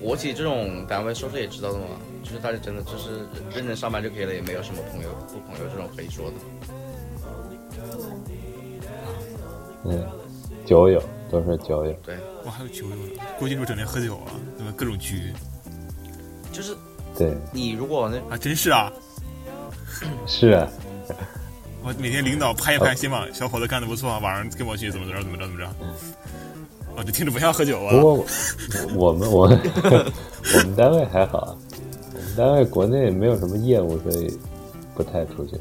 [0.00, 1.84] 国企这种单位，说是也知道的嘛，
[2.22, 6.36] 就是大家真的就是认真上班就可以了，也没有什么朋友不朋友这种可以说的。
[9.84, 10.06] 嗯，
[10.66, 11.92] 酒友都是酒友。
[12.04, 14.72] 对，我，还有酒友呢，国企时候整天喝酒啊，对吧？
[14.76, 15.32] 各种局
[16.52, 16.76] 就是
[17.16, 18.92] 对，你如果那啊，真是啊！
[20.26, 20.68] 是啊，
[21.82, 25.70] 我每天领导拍一拍肩膀，小伙子干的不错，晚上跟我去怎么着怎么着怎么着。
[26.96, 28.00] 我这听着不像喝酒啊不。
[28.00, 28.26] 过我
[28.94, 31.56] 我们我 我们单位还好，
[32.14, 34.38] 我们单位国内没有什么业务，所以
[34.94, 35.56] 不太出去。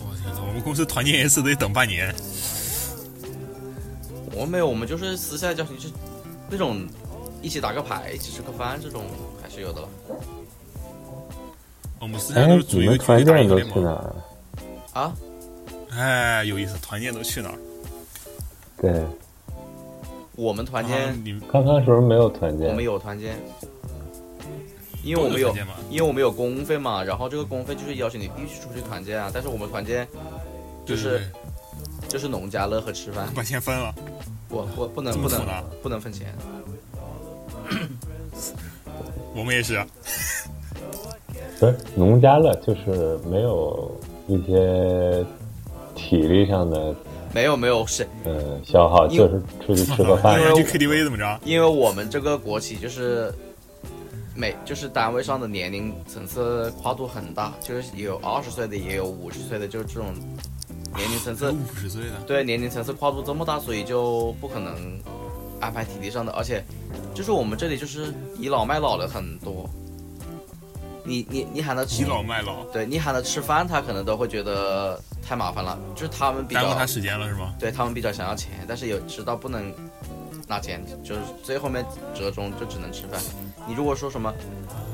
[0.00, 2.12] 我天呐，我们公司团建一次得等半年。
[4.32, 5.88] 我们没有，我们就是私下交情，就
[6.50, 6.84] 那种
[7.42, 9.04] 一起打个牌、一起吃个饭这种
[9.40, 9.88] 还是有的了。
[12.06, 13.74] 们四川哎都是，组你们一个团建都英联盟。
[13.74, 14.14] 去哪儿？
[14.98, 15.14] 啊，
[15.90, 17.58] 哎，有意思，团建都去哪儿？
[18.80, 19.04] 对，
[20.34, 23.36] 我们团建啊，你们刚刚时候没有团建我们，有团建，
[25.04, 25.54] 因为我们有？
[25.88, 29.30] 因为我们有公费嘛，然后这个公费就是要求你必须出去团建啊。
[29.32, 30.06] 但是我们团建
[30.84, 31.26] 就是对对
[32.00, 33.94] 对就是农家乐和吃饭，把钱分了，
[34.48, 35.40] 我我不能不能？
[35.80, 36.34] 不能分钱。
[39.34, 39.86] 我们也是啊。
[41.60, 43.90] 不是农家乐，就是没有
[44.28, 45.24] 一些
[45.94, 46.94] 体力上的
[47.34, 50.62] 没有没有是呃消耗，就是出去吃个 饭因为。
[50.62, 51.40] 去 KTV 怎么着？
[51.44, 53.32] 因为我们这个国企就是
[54.34, 60.06] 每就是单位上的年龄层次跨度很大，就是有二十岁的，也有五十岁的，就是这种
[60.94, 61.50] 年龄层次。
[61.50, 64.74] 五十岁的，对年龄层次跨度这么大，所以就不可能
[65.60, 66.64] 安排体力上的，而且
[67.14, 69.68] 就是我们这里就是倚老卖老的很多。
[71.08, 77.54] 你你你喊他吃倚，老卖老，对你喊他吃饭，他可能都会觉得太麻烦了，就是他们比较耽误他时间了是吗？
[77.58, 79.72] 对他们比较想要钱，但是有知道不能
[80.46, 81.82] 拿钱，就是最后面
[82.14, 83.18] 折中就只能吃饭。
[83.66, 84.32] 你如果说什么，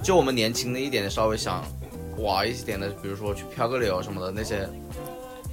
[0.05, 1.65] 就我们年轻的一点的，稍微想
[2.17, 4.69] 玩一点的，比如说去漂个流什么的那些，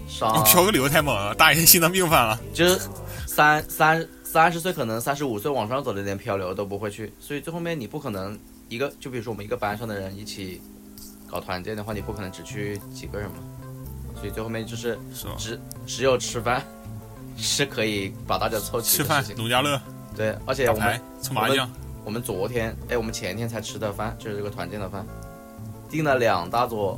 [0.08, 2.40] 上你漂个流太猛了，大爷心脏病犯了。
[2.54, 2.80] 就是
[3.26, 8.38] 三三三十岁，可能三十五岁往上走的连漂流都不会去，所以最后面你不可能
[8.72, 10.62] 一个，就比如说我们一个班上的人一起
[11.28, 13.36] 搞团建的话，你不可能只去几个人嘛，
[14.16, 15.28] 所以最后面就是是？
[15.38, 16.64] 只只有吃饭
[17.36, 19.38] 是可以把大家凑齐吃饭的事，情。
[19.38, 19.78] 农家乐，
[20.16, 21.70] 对，而且我们牌，搓麻将，
[22.06, 25.06] 我们昨天哎，我们前天才吃的饭，就是这个团建的饭，
[25.90, 26.98] 订了两大桌，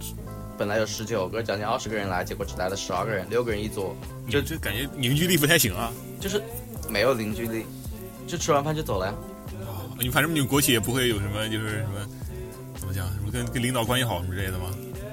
[0.55, 3.95] 本来有十九个，将近二十个人来，结果只来了十二个人，六个人一桌，
[4.29, 5.91] 就就感觉凝聚力不太行啊。
[6.19, 6.39] 就是
[6.87, 7.65] 没有凝聚力，
[8.27, 9.13] 就吃完饭就走了呀。
[9.99, 12.07] 你反正你们国企也不会有什么，就是什么
[12.75, 14.69] 怎么讲，什么跟跟领导关系好什么之类的吗？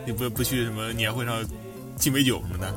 [0.06, 1.44] 你不不去什么年会上
[1.96, 2.74] 敬杯酒什么的？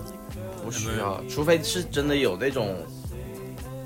[0.63, 2.75] 不需要，除非是真的有那种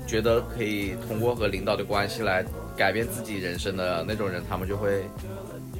[0.06, 2.44] 觉得可以通过和领导的关系来
[2.76, 5.02] 改变自己人生的那种人，他们就会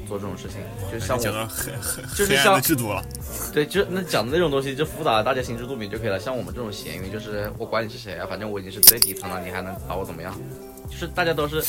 [0.09, 0.59] 做这种事情。
[0.91, 3.05] 就像我，讲到很很就是像制度了。
[3.53, 6.19] 对，就那讲的那种东西就复杂，大家心知肚明就可以了。
[6.19, 10.35] 像我们这种闲鱼，就是我管你是谁啊，反正我已经是最底层了，你还能把我怎么样？
[10.91, 11.63] 就是大家都是，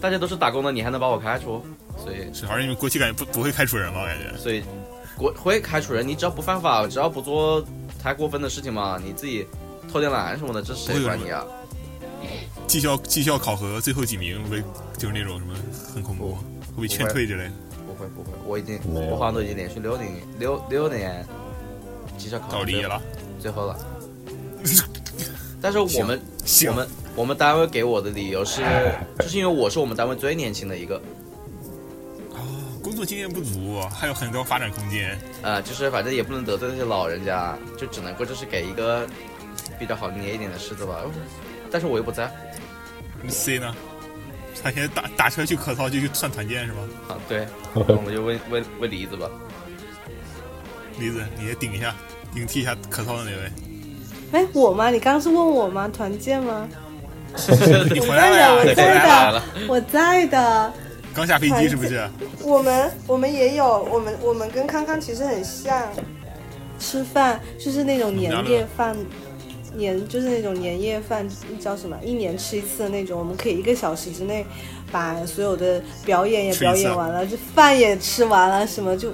[0.00, 1.64] 大家都是打工的，你还能把我开除？
[1.96, 4.04] 所以，是，而且你们国企感觉不不会开除人嘛？
[4.04, 4.62] 感觉所以
[5.16, 7.64] 国会开除人，你只要不犯法，只要不做
[8.02, 9.46] 太过分的事情嘛，你自己
[9.90, 11.44] 偷点懒什么的，这谁管你啊？
[12.66, 14.60] 绩效绩效考核最后几名会
[14.98, 15.54] 就是那种什么
[15.94, 16.36] 很恐怖，
[16.76, 17.52] 会被劝退之类的。
[17.86, 21.24] 不会不会，我已经我好像都已经连续六年六六年
[22.18, 23.00] 绩效考核到离了，
[23.40, 23.78] 最后了。
[25.62, 28.62] 但是我们行我们我们单位给我的理由是，
[29.18, 31.00] 就是因为我是我们单位最年轻的一个，
[32.82, 35.18] 工作经验不足，还有很多发展空间。
[35.42, 39.06] 呃，就是反正也不能得罪那些老人家，就只能够就是给一个
[39.78, 41.00] 比较好捏一点的狮子吧。
[41.70, 42.30] 但是我又不在
[43.28, 43.74] C 呢？
[44.62, 46.78] 他现在打打车去客操就去算团建是吗？
[47.08, 49.28] 啊，对， 那我们就问问问梨子吧。
[50.98, 51.94] 梨子，你也顶一下，
[52.34, 53.52] 顶替一下科操的那位。
[54.32, 54.90] 哎，我吗？
[54.90, 55.88] 你刚刚是问我吗？
[55.88, 56.68] 团建吗？
[57.92, 58.56] 你回来了？
[58.56, 59.44] 我你回在的来了？
[59.68, 60.72] 我在的。
[61.14, 62.06] 刚下飞机是不是？
[62.42, 65.88] 我们我们也有，我们我们跟康康其实很像，
[66.78, 68.94] 吃饭就是那种年夜饭，
[69.74, 71.26] 年就是那种年夜饭
[71.58, 71.96] 叫什么？
[72.02, 74.44] 一年吃一次的那种，我们可以一个小时之内
[74.92, 79.10] 把所有的表演也表演完了，就饭也吃完了，什么就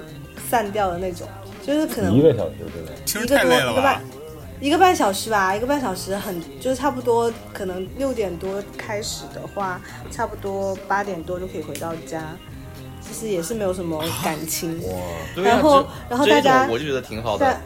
[0.49, 1.25] 散掉的那种，
[1.65, 4.01] 就是可能一个小时之内，听着太累了吧？
[4.63, 12.23] 一个半小时吧，一个半小时很就是差不多，可能六点多开始的话，差不多八点多就可以回到家。
[13.01, 14.79] 其实也是没有什么感情，
[15.35, 17.59] 对啊然后这然后大家我就觉得挺好的。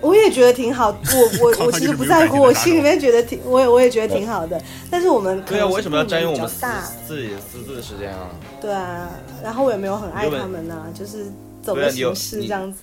[0.00, 4.60] 我也觉得挺好，我我 我其实不在乎，我心里面觉得挺，我也我也觉得挺好的。
[4.88, 6.80] 但是我们可对啊，为什么要占用我们大？
[7.08, 8.28] 自己私自的时间啊？
[8.60, 9.10] 对啊，
[9.42, 11.26] 然后我也没有很爱他们呐、就是
[11.60, 12.78] 走个形式这样子。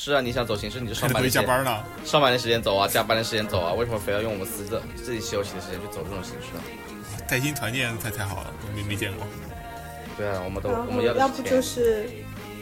[0.00, 1.84] 是啊，你想走形式你就上班加班呢。
[2.04, 6.62] 上班的时间走啊，加班的时间走啊，为什么非要用我们私自自己休息的时间去走这种形式啊？
[7.28, 9.26] 带薪团建太太好了，我没没见过。
[10.16, 12.08] 对啊，我们都我们要要不就是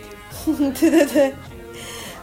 [0.81, 1.35] 对对对，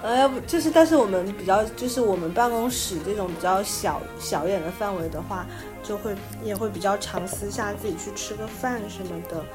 [0.01, 5.45] 呃，要不就是，但是我们比较就是我们办公室这种比较小小一点的范围的话，
[5.83, 9.45] 就会也会比较常私下自己去吃个饭什么的，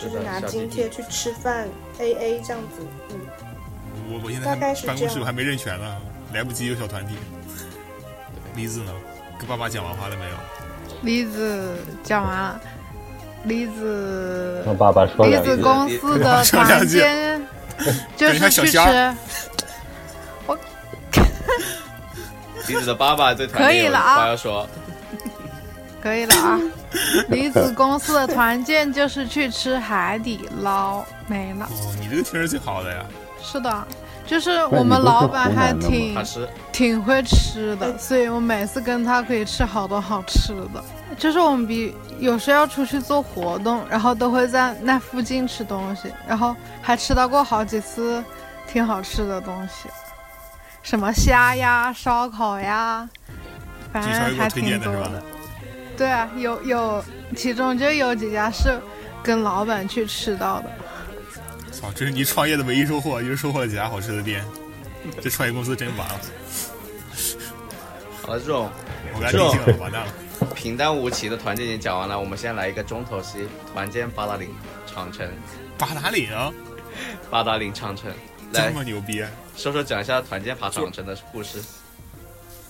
[0.00, 3.20] 就是拿津贴去吃饭 A A 这样子，嗯，
[4.08, 4.54] 我我现在
[4.86, 5.96] 办公室我还没认全呢，
[6.32, 7.14] 来不及有小团体。
[8.54, 8.92] 梨子呢？
[9.38, 10.36] 跟爸爸讲完话了没有？
[11.02, 12.60] 梨子讲完了，
[13.44, 15.36] 梨子让爸爸说梨。
[15.44, 17.46] 子公司的 团建
[18.16, 18.78] 就是去吃。
[20.46, 20.58] 我，
[22.66, 24.66] 李子的爸爸对团建有话要说。
[26.02, 26.60] 可以了啊！
[27.28, 31.66] 李子公司的团建就是去吃海底捞，没了。
[31.66, 33.04] 哦，你这个听着最好的呀。
[33.46, 33.86] 是的，
[34.26, 36.16] 就是我们老板还挺
[36.72, 40.82] 挺会吃的，所以我每次跟他可以吃好多好吃的。
[41.16, 48.22] 就是我们比有时要出去做活动，然后都会在那附近吃东西，然后还吃到过好几次
[48.66, 49.88] 挺好吃的东西，
[50.82, 53.08] 什么虾呀、烧烤呀，
[53.92, 55.22] 反正还挺多的。
[55.96, 57.02] 对啊，有有，
[57.36, 58.76] 其中就有几家是
[59.22, 60.70] 跟老板去吃到的。
[61.76, 64.42] 操，这是你创业的唯一收获，就是收获了几家好吃的店。
[65.20, 66.20] 这创业公司真完了。
[68.22, 68.70] 好了，这种
[69.30, 70.12] 这种完蛋了。
[70.54, 74.48] 平淡无奇的团建已经讲完了，我们先来一个重头戏：团建八达岭
[74.86, 75.28] 长城。
[75.76, 76.50] 八达岭啊！
[77.30, 78.10] 八达岭长城，
[78.52, 79.22] 这么牛逼！
[79.54, 81.62] 说说讲一下团建爬长城的故事。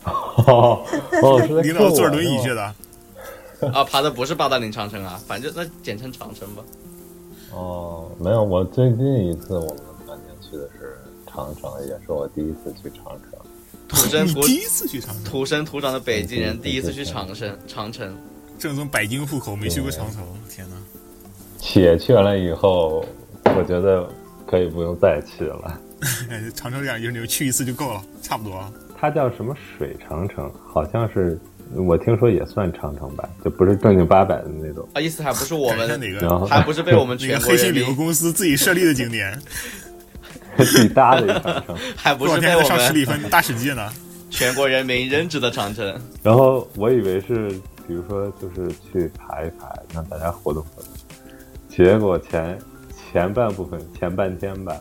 [0.03, 0.85] 哦，
[1.63, 2.75] 领导坐着轮椅去的。
[3.73, 6.63] 啊，爬的不是八达岭长城啊，反正那简称长城吧。
[7.53, 13.39] 哦，没有，我最近一次我们团建去的是长城，也是我第一次去长城。
[13.89, 18.17] 土生土第一次去长城，土生土长的北京人第一次去长城，长城。
[18.59, 20.77] 正宗北京户口没去过长城，天哪！
[21.59, 23.05] 且去完了以后，
[23.45, 24.09] 我觉得
[24.47, 25.81] 可以不用再去了。
[26.55, 28.65] 长城这样，就去一次就够了，差不多。
[28.99, 30.51] 它叫什么水长城？
[30.67, 31.39] 好像是。
[31.75, 34.89] 我听说也算长城吧，就不是正经八百的那种。
[34.93, 39.37] 啊，意思还不是我们哪个， 还不是被我们全国黑心旅游公司自己设立的景点，
[40.59, 43.91] 自己搭的一长城， 还不是被我们上十里分大世界呢。
[44.31, 46.01] 全国人民认知的长城。
[46.23, 47.49] 然后我以为是，
[47.89, 50.93] 比如说就是去爬一爬，让大家活动活动。
[51.69, 52.57] 结果前
[53.13, 54.73] 前半部分前半天吧，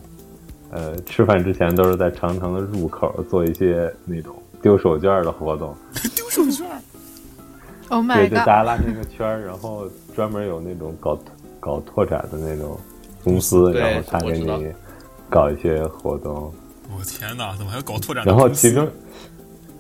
[0.72, 4.36] 呃，吃饭之前都是在长城的入口做一些那种。
[4.62, 5.76] 丢手绢的活动，
[6.16, 6.64] 丢手绢
[7.90, 8.18] ，Oh my god！
[8.18, 11.20] 对，就大家拉成一个圈儿， 然后专门有那种搞
[11.60, 12.76] 搞拓展的那种
[13.24, 14.74] 公司，然后他给你
[15.30, 16.52] 搞一些活动。
[16.90, 18.26] 我天哪，怎么还要搞拓展？
[18.26, 18.88] 然后其中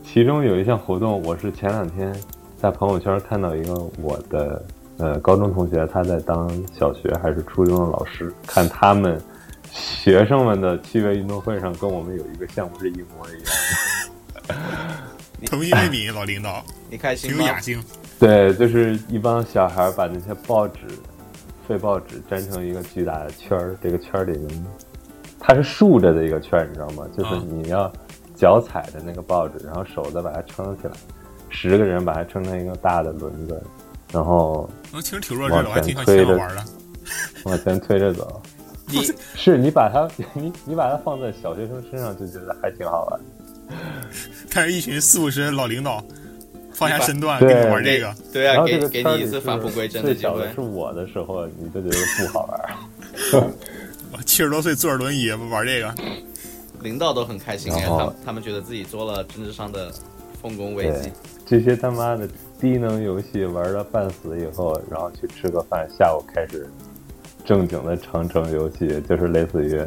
[0.03, 2.15] 其中有一项活动，我是前两天
[2.61, 4.63] 在朋友圈看到一个我的
[4.97, 9.19] 呃高中同学，他在当小学还是初中的老师，看他们
[9.75, 14.57] 学生们的趣味运动会上，跟我们有一个项目是一模一样。
[15.47, 17.37] 同心为民，老领导，你开心吗？
[17.39, 17.83] 有雅兴。
[18.17, 20.79] 对，就是一帮小孩把那些报纸、
[21.67, 24.65] 废报纸粘成一个巨大的圈儿，这个圈儿里面
[25.39, 27.05] 它是竖着的一个圈儿，你知道吗？
[27.15, 27.91] 就是你要
[28.33, 30.93] 脚踩着那个报纸，然后手再把它撑起来，
[31.49, 33.61] 十个人把它撑成一个大的轮子，
[34.13, 35.47] 然后往前推着，
[37.43, 38.41] 往前推着走。
[38.99, 43.19] 你是你把它， 你你把它放在小学生身上，就觉得还挺好玩。
[44.49, 46.03] 看着一群四五十老领导
[46.71, 50.47] 放下身段跟你玩这个，对啊，给给你一次返璞归真的机会。
[50.53, 53.43] 是我的时候，你就觉得不好玩。
[54.13, 55.93] 我七十多岁坐着轮椅玩这个，
[56.81, 59.91] 领导都很开心哎，他他们觉得自己做了政治上的
[60.41, 61.11] 丰功伟绩。
[61.45, 62.27] 这些他妈的
[62.59, 66.67] 低能游戏玩了半死以后，然后去吃个饭，下午开始
[67.45, 69.81] 正经的长城游戏，就是类似于。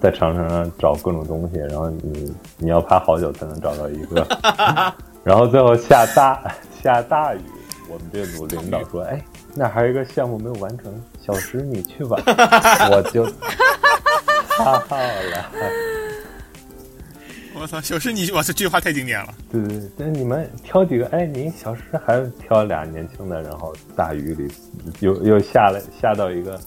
[0.00, 4.26] 在长城上找各种东西，然后你你要爬好久才能找到一个，
[5.22, 6.42] 然后最后下大
[6.82, 7.40] 下大雨，
[7.86, 9.22] 我们这组领导说：“哎，
[9.54, 12.16] 那还有一个项目没有完成，小石你去吧。
[12.90, 13.26] ”我就
[14.48, 15.50] 哈哈了。
[17.60, 19.34] 我操，小石你我操，这句话太经典了。
[19.52, 21.06] 对对对，那你们挑几个？
[21.08, 24.50] 哎，你小石还挑俩年轻的，然后大雨里
[25.00, 26.58] 又又下了下到一个。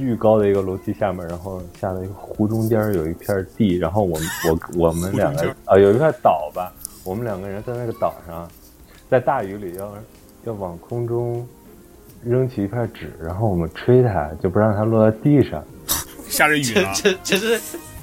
[0.00, 6.72] 巨高的一个楼梯下面，然后下了一个湖中间有一片地，然后我们我我们两个啊有一块岛吧，
[7.04, 8.50] 我们两个人在那个岛上，
[9.10, 9.94] 在大雨里要
[10.44, 11.46] 要往空中
[12.24, 15.62] 扔起一片纸，然后我们吹它，就不让它落在地上。
[16.26, 17.60] 下着雨啊， 这这是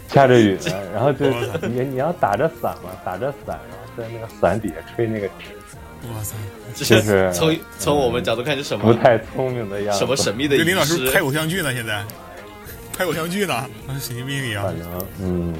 [0.07, 1.25] 下着雨呢， 然后就
[1.67, 5.56] 你你要打着伞嘛，打着伞，然后在那个伞底下吹那个纸。
[6.03, 6.35] 哇塞！
[6.75, 11.73] 就是 从从我们角度看是什么不太聪明的样子，什么神秘的林老师拍偶像剧呢？
[11.73, 12.03] 现在
[12.97, 13.69] 拍偶像剧呢？
[13.99, 14.63] 神经病一样。
[14.63, 14.87] 反正
[15.21, 15.53] 嗯，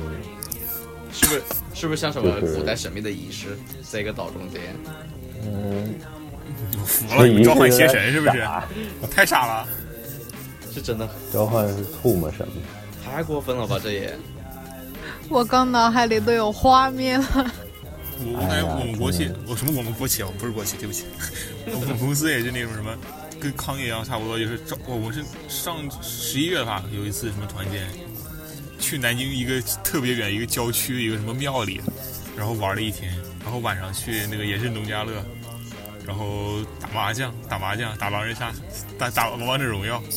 [1.11, 1.41] 是不是
[1.73, 4.61] 是不是像什么古代神秘的仪式，在一个岛中间？
[5.43, 5.95] 嗯，
[6.79, 8.43] 我服了，你召唤邪神是不是？
[9.13, 9.67] 太傻了，
[10.73, 11.07] 是真的。
[11.33, 12.53] 召唤是吐沫什么？
[13.05, 13.79] 太过分了吧！
[13.81, 14.13] 这也，
[15.29, 17.51] 我刚脑海里都有画面了。
[18.19, 20.29] 我我感觉我们国企，我什么我们国企啊？
[20.37, 21.05] 不是国企，对不起。
[21.73, 22.95] 我们公司也是那种什么，
[23.39, 27.87] 跟康业一样差不多，就是招我们是上十一月吧，有一次什么团建，
[28.79, 31.81] 去南京一个特别远一个郊区一个什么庙里，
[32.35, 33.13] 然后玩了一天，
[33.43, 35.23] 然后晚上去那个也是农家乐，
[36.05, 38.51] 然后打麻将，打麻将，打狼人杀，
[38.97, 40.01] 打打王者荣耀。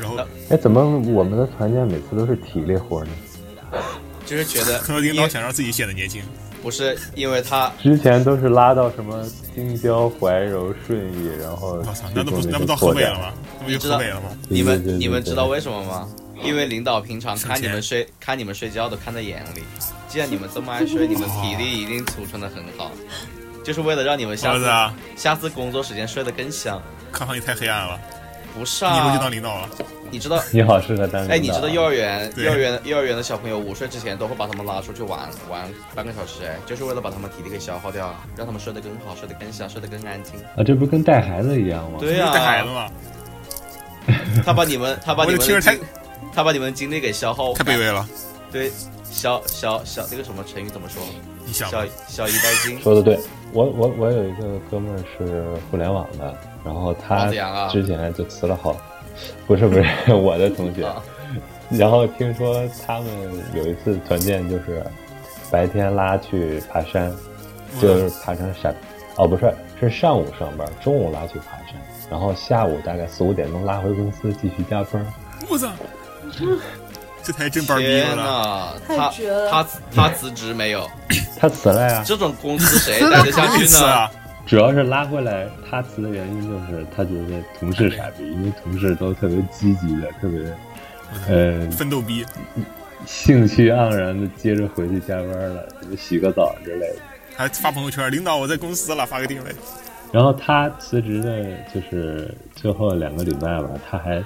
[0.00, 0.16] 然后，
[0.48, 3.10] 哎，怎么我们的团建每次都是体力活呢？
[4.28, 6.22] 就是觉得可能领导想让自己显得年轻。
[6.60, 9.24] 不是因为他之前都是拉到什么
[9.54, 13.32] 京郊怀柔顺义，然后我操，那都不那不到河北了吗？
[13.60, 14.28] 那不就河北了吗？
[14.48, 16.08] 你们你们知道为什么吗？
[16.44, 19.62] 因为领导平常看你们睡看你们睡觉都看在眼里。
[20.08, 22.90] 既然你们这么爱睡，你们体力一定储存的很好，
[23.64, 24.66] 就是为了让你们下次
[25.16, 26.82] 下次工作时间睡得更香。
[27.12, 27.98] 看房你太黑暗了。
[28.58, 29.68] 不是啊，以后就当领导了。
[30.10, 30.42] 你知道？
[30.50, 31.34] 你好，适合当领导。
[31.34, 40.34] 哎，你知道幼儿园、幼儿园、幼儿园的小朋友午睡之前都会把他们拉出去玩玩半个小时，哎，就是为了把他们体力给消耗掉，让他们睡得更好，睡得更香，睡得更安静。
[40.56, 41.98] 啊，这不跟带孩子一样吗？
[42.00, 42.88] 对呀，带孩子嘛。
[44.44, 45.80] 他把你们，他把你们，
[46.34, 48.08] 他把你们精力给消耗，太卑微了。
[48.50, 48.72] 对，
[49.04, 51.02] 小小小，那个什么成语怎么说？
[51.52, 51.68] 小
[52.06, 52.80] 小一殆尽。
[52.80, 53.18] 说的对，
[53.52, 56.34] 我我我有一个哥们儿是互联网的，
[56.64, 57.26] 然后他
[57.70, 58.76] 之前就辞了好。
[59.48, 60.86] 不是不是我的同学，
[61.70, 63.08] 然后听说他们
[63.52, 64.80] 有一次团建，就是
[65.50, 67.12] 白天拉去爬山，
[67.80, 68.72] 就是爬成山，
[69.16, 71.74] 哦不是，是上午上班，中午拉去爬山，
[72.08, 75.04] 然后下午大概四五点钟拉回公司继续加班。
[75.48, 75.68] 我操，
[77.24, 78.74] 这才真班逼呢！
[78.86, 79.12] 他
[79.50, 80.88] 他他辞职没有？
[81.36, 82.04] 他辞了呀。
[82.06, 84.08] 这种公司谁 待得下去呢？
[84.48, 90.40] 主要是拉回来，他辞的原因就是他觉得同事傻逼，因为同事都特别积极的，特别，
[91.28, 92.24] 呃，奋斗逼，
[93.04, 96.96] 兴趣盎然的接着回去加班了，什么洗个澡之类的，
[97.36, 99.50] 还发朋友圈，领导我在公司了，发个定位。
[100.12, 101.44] 然后他辞职的
[101.74, 104.24] 就是最后两个礼拜吧，他还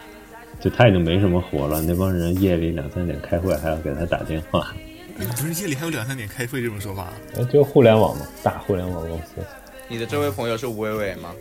[0.60, 4.72] 就他已经没什么活了，那帮人夜里两三点开会，还要给他打电话。
[5.18, 7.08] 不是夜里还有两三点开会这种说法？
[7.52, 9.44] 就互联网嘛，大互联网公司。
[9.92, 11.34] 你的这位朋友是吴伟伟吗？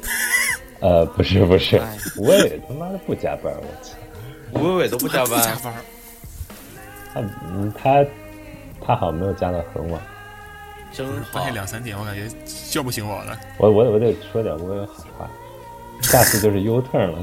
[0.80, 1.78] 呃，不是不是，
[2.16, 3.92] 吴伟伟他妈的不加班，我操！
[4.52, 5.58] 吴伟伟都不加班，
[7.12, 8.02] 他嗯他
[8.82, 10.00] 他好像没有加到很晚，
[10.90, 11.40] 真好。
[11.40, 12.26] 半夜两三点，我感觉
[12.70, 13.38] 叫不醒我了。
[13.58, 15.30] 我我我得说点吴伟伟好话，
[16.00, 17.18] 下次就是 U turn 了，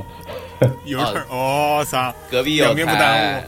[0.86, 2.14] U turn，哦操！
[2.30, 3.44] 隔壁有台，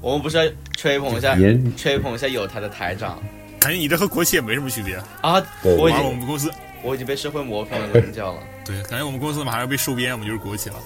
[0.00, 1.36] 我们不是要吹捧一下，
[1.76, 3.18] 吹捧一下有台的台长。
[3.62, 5.40] 感觉你这和国企也没什么区别啊！
[5.62, 6.50] 我已经我们公司
[6.82, 8.40] 我已经被社会磨平了棱角了。
[8.66, 10.76] 对，感觉我们公司马上要被收编，我们就是国企了。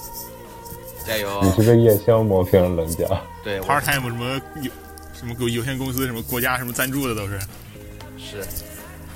[1.06, 1.40] 加油！
[1.42, 3.06] 你是被夜宵磨平了棱角。
[3.42, 4.70] 对，part time 什么有
[5.14, 7.38] 什么有有限公司什么国家什么赞助的都是。
[8.18, 8.44] 是。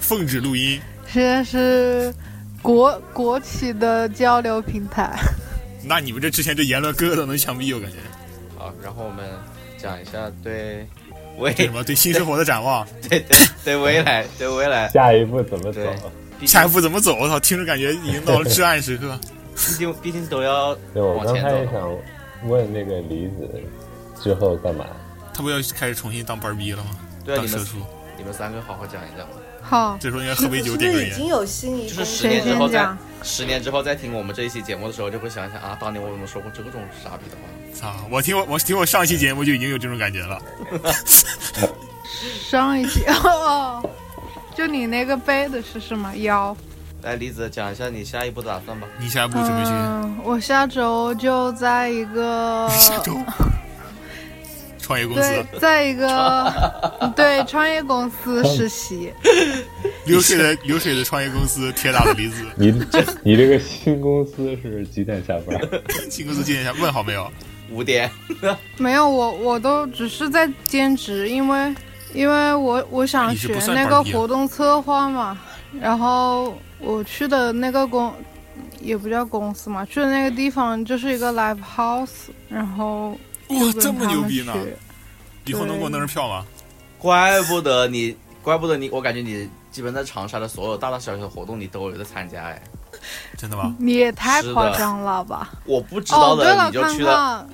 [0.00, 0.80] 奉旨录音。
[1.06, 2.14] 现在是
[2.62, 5.18] 国国企的交流平台。
[5.84, 7.98] 那你们这之前这言论个个都能枪毙，我感觉。
[8.56, 9.28] 好，然后我们
[9.76, 10.86] 讲一下对。
[11.41, 12.86] 为什么对新生活的展望？
[13.09, 15.80] 对对对未来，对未来，下一步怎么走？
[16.47, 17.16] 下一步怎么走？
[17.16, 19.18] 我操，听着感觉已经到了至暗时刻。
[19.57, 21.93] 毕竟毕竟都要 对我刚才也想
[22.47, 23.62] 问那个李子
[24.22, 24.86] 之后干嘛？
[25.34, 26.91] 他不要开始重新当班逼了吗？
[27.24, 27.66] 对啊，你们
[28.18, 29.26] 你们三个好好讲一讲。
[29.70, 31.10] 好，这时候应该喝杯酒点根烟。
[31.12, 32.92] 已经有心仪，就是十年之后再
[33.22, 37.42] 十年之后再听我们这一期节目的时候，就会想想啊，当年我怎么说过这种傻逼的话。
[37.72, 37.94] 操！
[38.10, 40.42] 我听我我听我上一期节目就已经有这种感觉了。
[42.50, 43.80] 上一期哦，
[44.56, 46.54] 就你那个背的是什么腰？
[47.02, 48.88] 来，李子讲一下你下一步打算吧。
[48.98, 49.70] 你下一步准备去？
[50.24, 53.16] 我下周就在一个下周
[54.91, 56.53] 创业公司，对，在一个
[57.14, 59.12] 对创业公司实习。
[60.05, 62.45] 流水的流水的创业公司，铁打的鼻子。
[62.57, 62.72] 你
[63.22, 65.57] 你这个新公司是几点下班？
[66.11, 66.72] 新公司几点下？
[66.80, 67.30] 问好没有？
[67.70, 68.11] 五点，
[68.78, 71.72] 没有我，我都只是在兼职，因为
[72.12, 75.38] 因为我我想学那个活动策划嘛，
[75.80, 78.12] 然后我去的那个公
[78.80, 83.16] 也不叫公司嘛，去的那个地方就是一个 live house，然后
[83.51, 84.55] 哇这么牛逼呢，
[85.44, 86.44] 以后能给我弄张票吗？
[86.98, 92.62] 怪不得你，怪不得你，我感觉你基本在长沙的所有大大小小的活动你都有在参加哎，
[93.36, 93.74] 真的吗？
[93.78, 95.51] 你也太夸张了吧！
[95.64, 97.46] 我不知道的你就去了。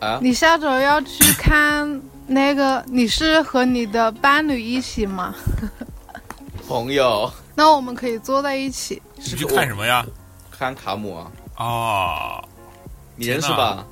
[0.00, 0.18] 啊！
[0.22, 2.84] 你下周要去看那个？
[2.86, 5.34] 你是和你的伴侣一起吗？
[6.68, 7.30] 朋友。
[7.56, 9.02] 那我们可以坐在一起。
[9.18, 10.06] 是去看什么呀？
[10.50, 11.30] 看卡姆啊！
[11.56, 12.44] 哦，
[13.16, 13.84] 你认识吧？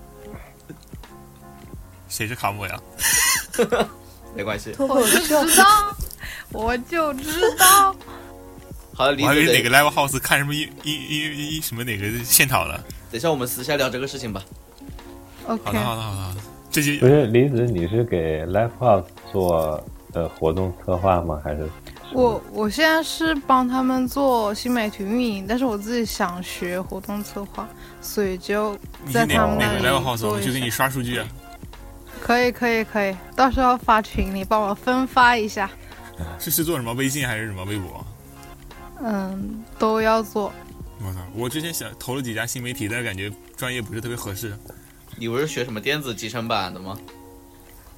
[2.08, 2.80] 谁是卡姆呀？
[4.34, 4.74] 没关系。
[4.78, 5.96] 我就知道，
[6.52, 7.94] 我就知道。
[8.94, 12.74] 好的， 我还以为哪个 live house 看什么一一一一什么哪个现场的。
[13.10, 14.42] 等一下我们私下聊这个事情吧。
[15.46, 16.40] OK，好的好的好的好的。
[16.70, 19.82] 这些不是李子，你是给 Live House 做
[20.12, 21.40] 呃活动策划吗？
[21.42, 21.68] 还是
[22.12, 27.66] 我我现在是帮他们做新媒体运营，但是我自己想学活动策划，
[28.02, 28.76] 所以就
[29.12, 31.22] 在他们那里 Live House 我就给你刷数据。
[32.26, 35.70] 可以可以可以，到时候发群里帮我分发一下。
[36.40, 38.04] 是是做什么微信还是什么微博？
[39.00, 40.52] 嗯，都要做。
[40.98, 41.20] 我操！
[41.34, 44.58] 我之前想投了几家新媒体，但是感觉专业不是特别合适。
[45.16, 46.98] 你不是学什么电子集成版的吗？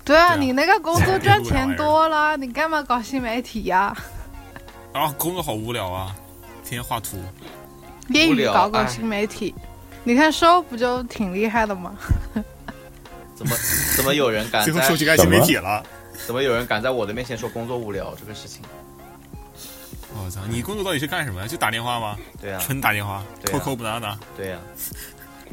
[0.05, 3.97] 对啊，你那个工作赚钱多了， 你干嘛搞新媒体呀？
[4.93, 6.15] 啊，工作好无聊啊，
[6.63, 7.17] 天天画图。
[8.09, 9.55] 业余搞搞新媒体，
[10.05, 11.95] 你看收不就挺厉害的吗？
[13.39, 13.57] 怎么
[13.97, 15.81] 怎么有人敢最后说起干新媒体了？
[16.27, 18.61] 怎么有人敢在我的面前说工作无聊这个事情？
[20.13, 20.41] 我操！
[20.49, 21.47] 你工作到底是干什么呀？
[21.47, 22.17] 就打电话吗？
[22.41, 23.23] 对呀，纯打电话。
[23.45, 24.17] Coco banana。
[24.37, 24.59] 对呀。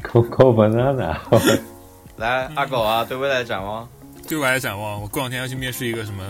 [0.02, 1.16] Coco banana。
[2.16, 3.88] 来，阿狗啊，对未来展望。
[4.26, 6.24] 对未来展望，我过两天要去面试一个什么？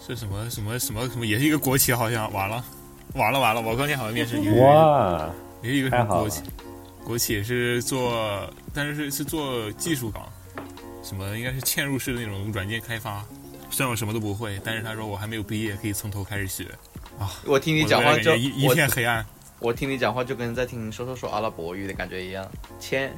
[0.00, 1.26] 是什么什么什么什么？
[1.26, 2.64] 也是一个国企，好像完了，
[3.12, 3.60] 完了完了！
[3.60, 4.52] 我刚天好像面试一个。
[4.62, 5.28] 哇！
[5.62, 6.42] 也是一个什么国企？
[7.04, 10.28] 国企是做，但是是是做技术岗，
[11.02, 13.24] 什么应该是嵌入式的那种软件开发。
[13.70, 16.64] 虽然我什么都不会，但是他说我还没有毕业，可以从头开始学。
[17.18, 17.30] 啊！
[17.44, 19.24] 我听你讲话就一一片黑暗。
[19.58, 22.48] 我听你讲话就跟在听说说说阿拉伯语的感觉一样。
[22.80, 23.10] 嵌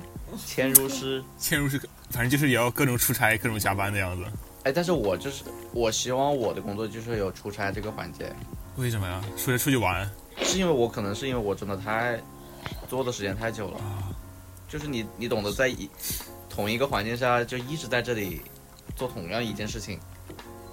[0.47, 1.79] 嵌入式，嵌入式，
[2.11, 4.25] 反正就是也要各种出差、各种加班的样子。
[4.65, 8.35] 哎，但是我就是我希望我的工作就是有出差这个环节。
[8.77, 9.23] 为什么呀？
[9.37, 10.11] 出去出去玩？
[10.43, 12.19] 是因为我可能是因为我真的太
[12.93, 13.81] 做的时间太久了。
[14.69, 15.89] 就是你你懂得在一
[16.51, 18.43] 同一个环境下就一直在这里
[18.95, 19.99] 做同样一件事情，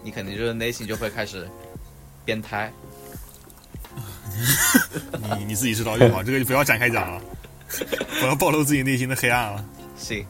[0.04, 1.50] 你肯定就是内心就会开始
[2.26, 2.74] 变态。
[5.38, 7.22] 你你自己知道就好，这个就不要展开讲了，
[8.20, 9.66] 不要暴露自己内心的黑暗了。
[9.96, 10.26] 行，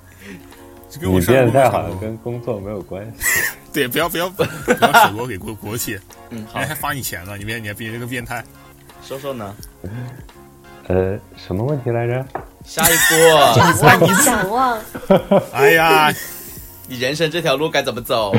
[1.01, 3.25] 你变态好像跟工作没有关系。
[3.73, 8.45] 对，不要不要不要甩锅给国国企，嗯，人家还发你钱呢，你别你还别这个变态。
[9.01, 9.55] 说说呢？
[10.89, 12.25] 呃，什么问题来着？
[12.65, 14.79] 下一步展望展望。
[15.53, 16.11] 哎呀，
[16.87, 18.35] 你人生这条路该怎么走？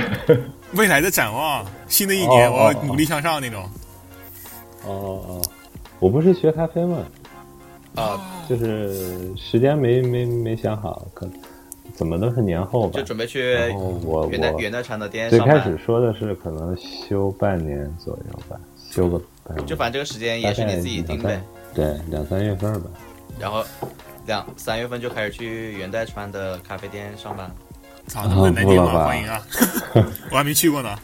[0.72, 3.62] 未来的展望，新的一年我要努力向上那种。
[4.84, 5.42] 哦哦，
[6.00, 6.98] 我不是学咖啡吗？
[7.94, 11.28] 啊，就是时间没没没想好，可
[11.94, 12.98] 怎么都是年后吧。
[12.98, 13.72] 就准备去
[14.04, 15.30] 我元代元代传的店。
[15.30, 18.58] 最开始说的是可能休半年左右吧，
[18.90, 19.66] 休个半年。
[19.66, 21.40] 就反正这个时间也是你自己定的。
[21.74, 22.90] 对，两三月份吧。
[23.38, 23.64] 然后
[24.26, 27.50] 两三月份就开始去元代川的咖啡店上班。
[28.06, 29.04] 操，那么南京吗？
[29.04, 29.40] 欢迎啊！
[30.30, 30.96] 我还没去过呢。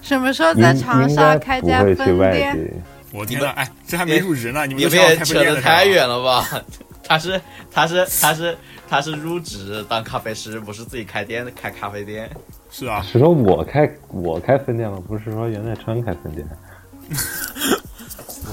[0.00, 2.72] 什么时候在长沙开家分店？
[3.12, 6.46] 我天呐，哎，这还没入职呢，你们也扯得太远了吧？
[7.06, 8.56] 他是他是他是
[8.88, 12.30] 他是入职当咖啡师，不是自己开店开咖啡店。
[12.70, 15.02] 是啊，是说我开我开分店吗？
[15.06, 16.46] 不是说袁代川开分店。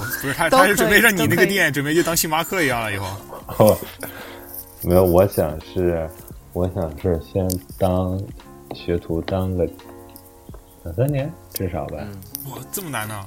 [0.02, 3.06] 不是他，他是准备让你那个店准备就当星巴克一样了以后。
[3.58, 3.78] 哦，
[4.82, 6.08] 没有，我想是
[6.52, 7.48] 我想是先
[7.78, 8.20] 当
[8.74, 9.68] 学徒当个。
[10.84, 11.98] 两三年至少吧。
[12.48, 13.24] 哇，这么难呢？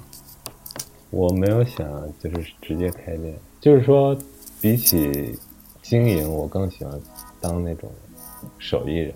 [1.09, 1.88] 我没有想
[2.21, 4.13] 就是直接开店，就是说
[4.59, 5.39] 比起
[5.82, 6.99] 经营，我更喜欢
[7.39, 7.89] 当那种
[8.59, 9.13] 手艺人，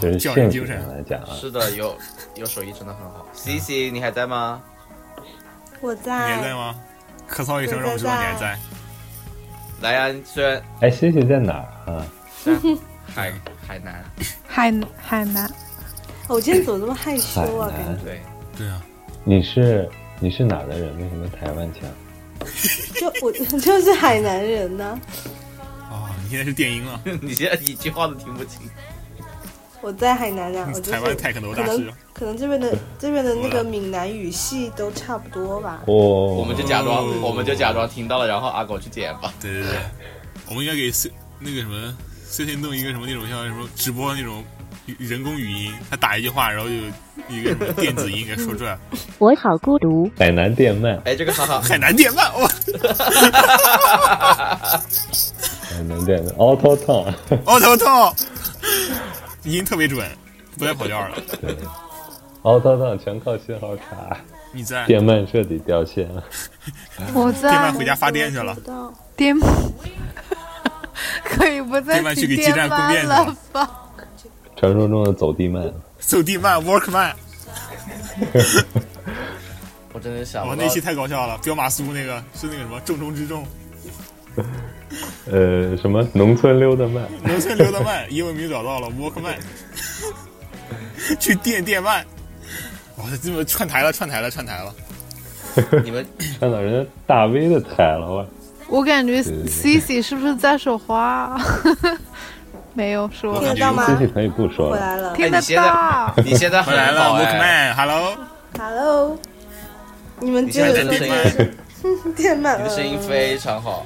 [0.00, 1.34] 就是兴趣上来讲啊。
[1.34, 1.94] 是的，有
[2.36, 3.26] 有手艺真的很好。
[3.34, 4.62] C C，你还在吗？
[5.82, 6.28] 我在。
[6.28, 6.74] 你还在吗？
[7.28, 8.58] 咳嗽一声让我知道你还在。
[9.80, 12.06] 来呀，虽然哎，C C 在哪儿啊？
[13.06, 13.32] 海
[13.66, 14.04] 海南。
[14.46, 15.50] 海海南。
[16.28, 17.68] 我今天怎么这么害羞啊？
[17.68, 18.18] 感觉
[18.56, 18.82] 对啊，
[19.24, 19.88] 你是
[20.20, 20.96] 你是哪的人？
[20.96, 21.82] 为什么台湾腔？
[22.94, 24.98] 就我就是海南人呢。
[25.90, 27.00] 啊，你现在是电音了？
[27.20, 28.62] 你现在一句话都听不清。
[29.84, 31.92] 我在海南啊，我台湾太可能大师。
[32.14, 35.82] 可能这边的这边的那个闽南语系都差不多吧。
[35.86, 39.30] 哦，我们就假装我们就假装听到了，然后阿狗去剪吧。
[39.42, 39.76] 对对对，
[40.48, 44.42] 我们应该给 C 那个什么 C 天弄一个什么那种像什么直播那种。
[44.98, 46.74] 人工语音，他打一句话，然后就
[47.34, 48.76] 一个电子音给说出来。
[49.18, 50.10] 我好孤独。
[50.18, 51.58] 海南电鳗，哎，这个好好。
[51.58, 52.46] 海南电鳗，哇！
[55.62, 58.12] 海南电鳗，auto tone，auto tone，
[59.44, 60.06] 音特别准，
[60.58, 61.16] 不带跑调了。
[62.42, 64.16] auto tone 全靠信号卡。
[64.52, 64.86] 你在？
[64.86, 66.22] 电鳗彻底掉线了。
[67.12, 67.50] 我在。
[67.50, 68.56] 电鳗回家发电去了。
[69.16, 69.46] 电鳗
[71.24, 73.68] 可以不再电鳗去给基站供电了吧？
[74.56, 77.14] 传说中的走地慢，走地慢，work man。
[79.92, 83.44] 我真的想，我那期太搞笑了，彪马苏那个是那个什么重中之重。
[85.30, 87.04] 呃，什么农村溜达慢？
[87.24, 89.36] 农村溜达慢，英文名找到了，Walkman。
[91.18, 92.02] 去电电鳗。
[92.96, 94.74] 哇，这么串台了，串台了，串台了。
[95.84, 96.06] 你们
[96.38, 98.26] 串到人家大 V 的台了，我。
[98.68, 101.38] 我感觉 C C 是不是在说话？
[102.72, 103.38] 没有说。
[103.38, 104.72] 听得到吗？C C 可以不说了。
[104.74, 105.14] 回来了。
[105.14, 106.14] 听得到。
[106.24, 108.16] 你现在回来了，Walkman，Hello。
[108.58, 109.18] Hello。
[110.20, 112.56] 你们接的声音，电鳗。
[112.56, 113.84] 你的声音非常好。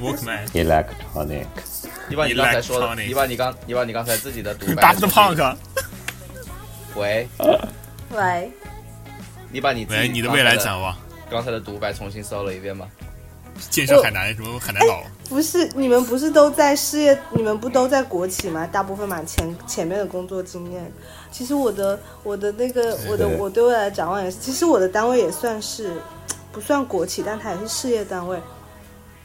[0.00, 0.46] Walkman。
[0.52, 1.46] Electronic。
[2.08, 4.82] 你把你刚才说的，你把你刚，你把你刚才自己的独白。
[4.94, 5.56] Daft Punk。
[6.94, 7.28] 喂。
[8.16, 8.50] 喂。
[9.50, 10.94] 你把你喂，你的未来展望，
[11.30, 12.86] 刚才的独白重新搜了一遍吗。
[13.70, 15.02] 建设海南什么海南岛？
[15.28, 17.18] 不是，你们不是都在事业？
[17.32, 18.66] 你们不都在国企吗？
[18.70, 20.92] 大部分嘛，前前面的工作经验。
[21.32, 25.92] 其实我的我的那个我的我对未来展望也是，其实我的单位也算是
[26.52, 28.38] 不算国企，但它也是事业单位。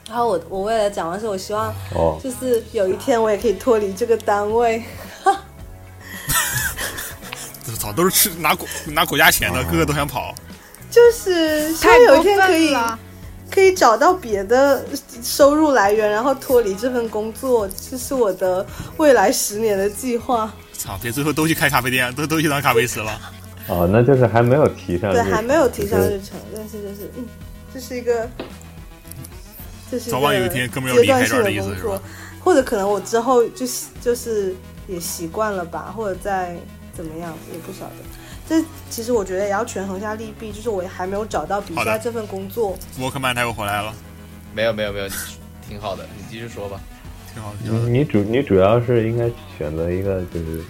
[0.08, 1.74] 然后我我未来展望是我希望，
[2.22, 4.82] 就是有一天我也可以脱离这个单位。
[7.78, 10.34] 操，都是吃拿国拿国家钱的，个个都想跑。
[10.90, 12.74] 就是希望有一天可以
[13.50, 14.84] 可以找到别的
[15.22, 18.64] 收入来源，然后脱离这份工作，这是我的
[18.96, 20.50] 未来十年的计划。
[20.72, 23.20] 操，别最后都去开咖啡店，都都去当咖啡师了。
[23.66, 27.26] 哦，那就是还没有提上，对，还没有提上日程，但是就是嗯，
[27.72, 28.28] 这是一个，
[29.90, 32.00] 这是早晚有一天根本要离开这儿的意思是吧？
[32.40, 33.66] 或者可能我之后就
[34.00, 34.54] 就是
[34.86, 36.56] 也习惯了吧，或者再。
[36.96, 37.94] 怎么样也不晓得，
[38.48, 40.52] 这其实我觉得也要权衡下利弊。
[40.52, 42.78] 就是我还没有找到比赛这份工作。
[43.00, 43.92] 沃克曼他又回来了，
[44.54, 45.08] 没有没有没有，
[45.68, 46.80] 挺好的，你继续说吧，
[47.32, 47.52] 挺好。
[47.60, 49.28] 你你主你主要是应该
[49.58, 50.62] 选择一个就是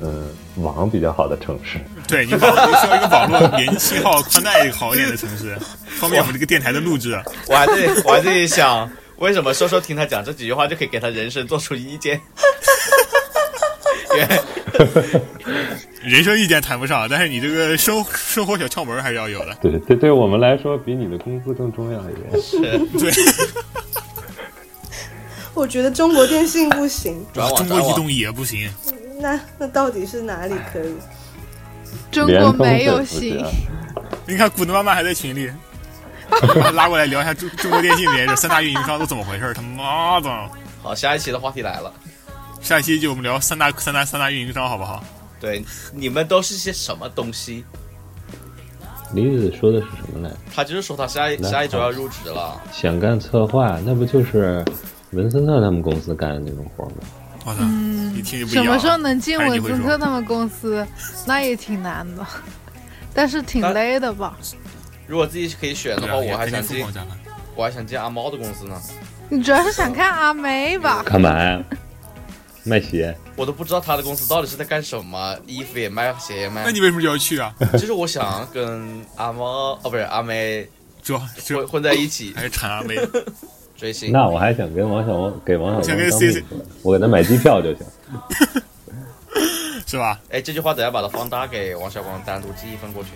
[0.00, 1.78] 嗯网比较好的城市。
[2.06, 2.40] 对你网
[2.80, 5.56] 需要一个网络连信号宽带好一点的城市，
[5.98, 7.20] 方便我们这个电台的录制。
[7.48, 12.20] 我还在我还在想，为什么说说听他讲这几句话就可以给他人生做出意见？
[16.02, 19.54] 人生意见谈不上，但是你这个生生活小窍门还是要有的。
[19.60, 22.42] 对对，对我们来说，比你的工资更重要一点。
[22.42, 23.12] 是，对。
[25.54, 28.70] 我觉得中国电信不行，中国移动也不行。
[29.20, 30.94] 那那到底是哪里可以？
[32.10, 33.44] 中国没有行。
[34.26, 35.50] 你看，古德妈妈还在群里，
[36.74, 39.52] 拉过来聊一下中中国电信这三大运营商都怎么回事？
[39.54, 40.30] 他妈的！
[40.82, 41.92] 好，下一期的话题来了。
[42.60, 45.02] 下一期就我们聊三大三大三大运营商，好不好？
[45.40, 47.64] 对，你们都是些什么东西？
[49.14, 50.34] 李子说的是什么来？
[50.54, 54.62] 他就是说他下一下一周要入职了，想干策划，那不就是
[55.12, 56.96] 文森特他们公司干的那种活吗？
[57.44, 57.62] 我操，
[58.16, 58.64] 一听就不一样。
[58.64, 60.86] 什么时候能进文森特他们公司？
[61.26, 62.26] 那也挺难的，
[63.14, 64.36] 但是挺累的吧？
[65.06, 66.84] 如果自己可以选的话，我还想进，
[67.54, 68.80] 我还想进阿猫的公司呢。
[69.30, 71.02] 你主要是想看阿妹吧？
[71.04, 71.62] 干嘛呀？
[72.64, 76.64] 卖鞋，我都不知道他的公司到底是在干什么，衣服也卖，鞋也卖。
[76.64, 77.54] 那你为什么就要去啊？
[77.72, 80.68] 就是我想跟阿猫哦，不是阿妹，
[81.02, 82.96] 就混混在一起，还是馋阿妹
[83.78, 84.12] 追星。
[84.12, 86.44] 那我还想跟王小王给王小王当秘书，
[86.82, 87.86] 我给他买机票就行，
[89.86, 90.20] 是吧？
[90.30, 93.10] 哎，这句话等下把它放大，给王小光单独寄一份过去。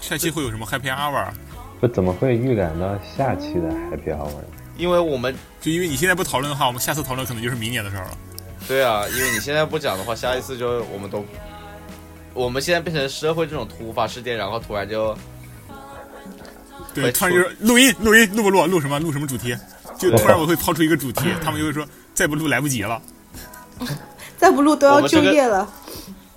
[0.00, 1.26] 下期会有什么 Happy Hour？
[1.80, 4.30] 不怎么会预感到下期的 Happy Hour？
[4.76, 8.10] 因为我们就因为你现在不讨论的话，我们下次讨论可能就是明年的事儿了。
[8.68, 11.24] 对啊，因为你现在不讲的话，下一次就我们都，
[12.34, 15.16] 我们现在变成社会这种突发事件，然后突然就，
[17.02, 18.66] 对，突然就是录音，录音，录不录？
[18.66, 18.98] 录什么？
[18.98, 19.56] 录什么主题？
[19.98, 23.00] 就突然我会抛出一个主题， 他们就会说再不录来不及了，
[24.36, 25.68] 再不录都要就业了。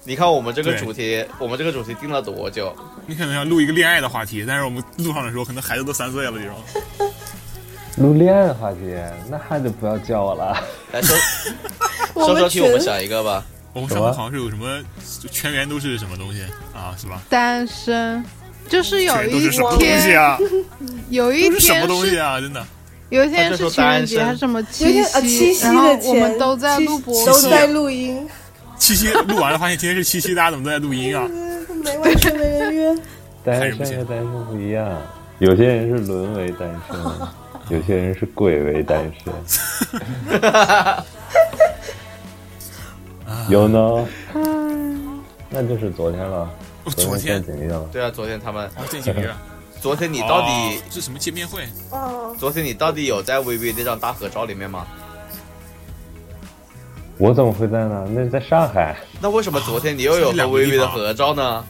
[0.05, 2.75] 你看我们这个主题，我们这个主题定了多久？
[3.05, 6.55] 你可能要录一个恋爱的话题，但是我们录上的时候，可能孩子都三岁了这种。
[7.97, 8.95] 录恋爱的话题，
[9.29, 10.57] 那还就不要叫我了。
[10.93, 11.17] 来说，
[12.13, 13.43] 说说替我们想一个吧。
[13.73, 14.81] 我们上面好像是有什么
[15.29, 16.43] 全员都是什么东西
[16.73, 16.95] 啊？
[16.97, 17.21] 是吧？
[17.29, 18.23] 单身，
[18.69, 20.37] 就是有一天，
[21.09, 22.39] 有一天什么东西啊？
[22.39, 22.63] 真的，
[23.09, 25.59] 有一天是情人节还是什么七夕？
[25.65, 28.25] 然后我们都在录播，都在录音。
[28.77, 31.27] 七夕录完了，发现今天是七夕，大家怎么都在录音啊？
[31.83, 32.95] 没完全没人约。
[33.43, 34.87] 单身和单身不一样，
[35.39, 36.95] 有些人是沦为单身。
[37.69, 39.31] 有些人是鬼为单身，
[43.47, 44.07] 有呢，
[45.51, 46.49] 那就是昨天了。
[46.97, 47.89] 昨天怎么样？
[47.91, 49.29] 对啊，昨天他们见几面？
[49.81, 51.63] 昨天你到底是什么见面会？
[51.91, 54.85] 哦，昨天你到底有在微微那张大合照里面吗？
[57.17, 58.07] 我怎么会在呢？
[58.13, 58.95] 那在上海。
[59.21, 61.63] 那为什么昨天你又有和微微的合照呢？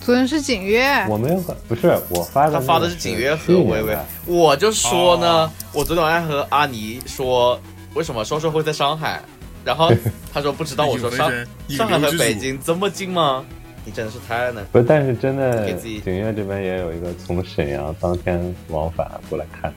[0.00, 3.96] 昨天是景月，我没有发，不是我发的，他发的是景月和微微。
[4.24, 7.60] 我就说呢，我昨天晚上和阿尼说，
[7.94, 9.20] 为什么双双会在上海，
[9.64, 9.90] 然后
[10.32, 11.30] 他说不知道， 我说上
[11.68, 13.44] 上海和北京这么近吗？
[13.86, 14.62] 你真的是太能。
[14.72, 19.72] 不，但是真的，景月这边也有一个从沈阳当天往返过来看。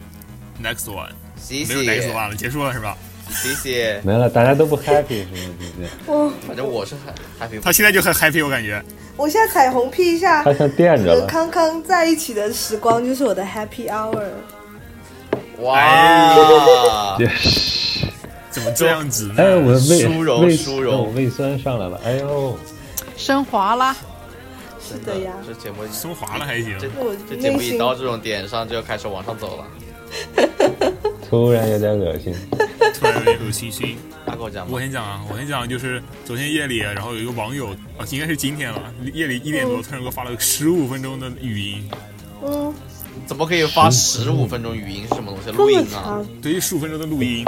[0.62, 1.74] Next one，谢谢。
[1.76, 2.98] 没有 next one 了，结束了是吧？
[3.30, 4.02] 谢谢。
[4.04, 5.54] 没了，大家都不 happy 是吗？
[5.60, 5.88] 最近？
[6.08, 7.14] 我反正我是很
[7.48, 7.62] happy。
[7.62, 8.84] 他现在就很 happy，我感觉。
[9.16, 14.24] 我现在彩虹屁一下，他像垫着和康康在一起的时光就是我的 happy hour。
[15.60, 17.16] 哇！
[18.50, 19.36] 怎么这样子呢？
[19.38, 22.58] 哎，我胃舒柔舒柔，胃酸上来了，哎呦，
[23.20, 23.96] 升华啦。
[24.82, 26.76] 是的呀，这节目升华了还行。
[26.80, 26.88] 这
[27.30, 29.68] 这节目一到这种点上就要开始往上走了。
[31.30, 32.34] 突然有点恶心，
[32.96, 33.98] 突然有点恶心心。
[34.26, 37.68] 大狗讲，我先讲啊，我先讲，就是昨天夜里，然后有一个网友
[37.98, 38.82] 啊，应该是今天了，
[39.14, 41.88] 夜里一点多，突然给我发了个十五分钟的语音。
[42.44, 42.74] 嗯，
[43.28, 45.04] 怎么可以发十五分钟语音？
[45.10, 45.52] 是什么东西？
[45.52, 46.26] 录音啊？
[46.42, 47.46] 对，十五分钟的录音。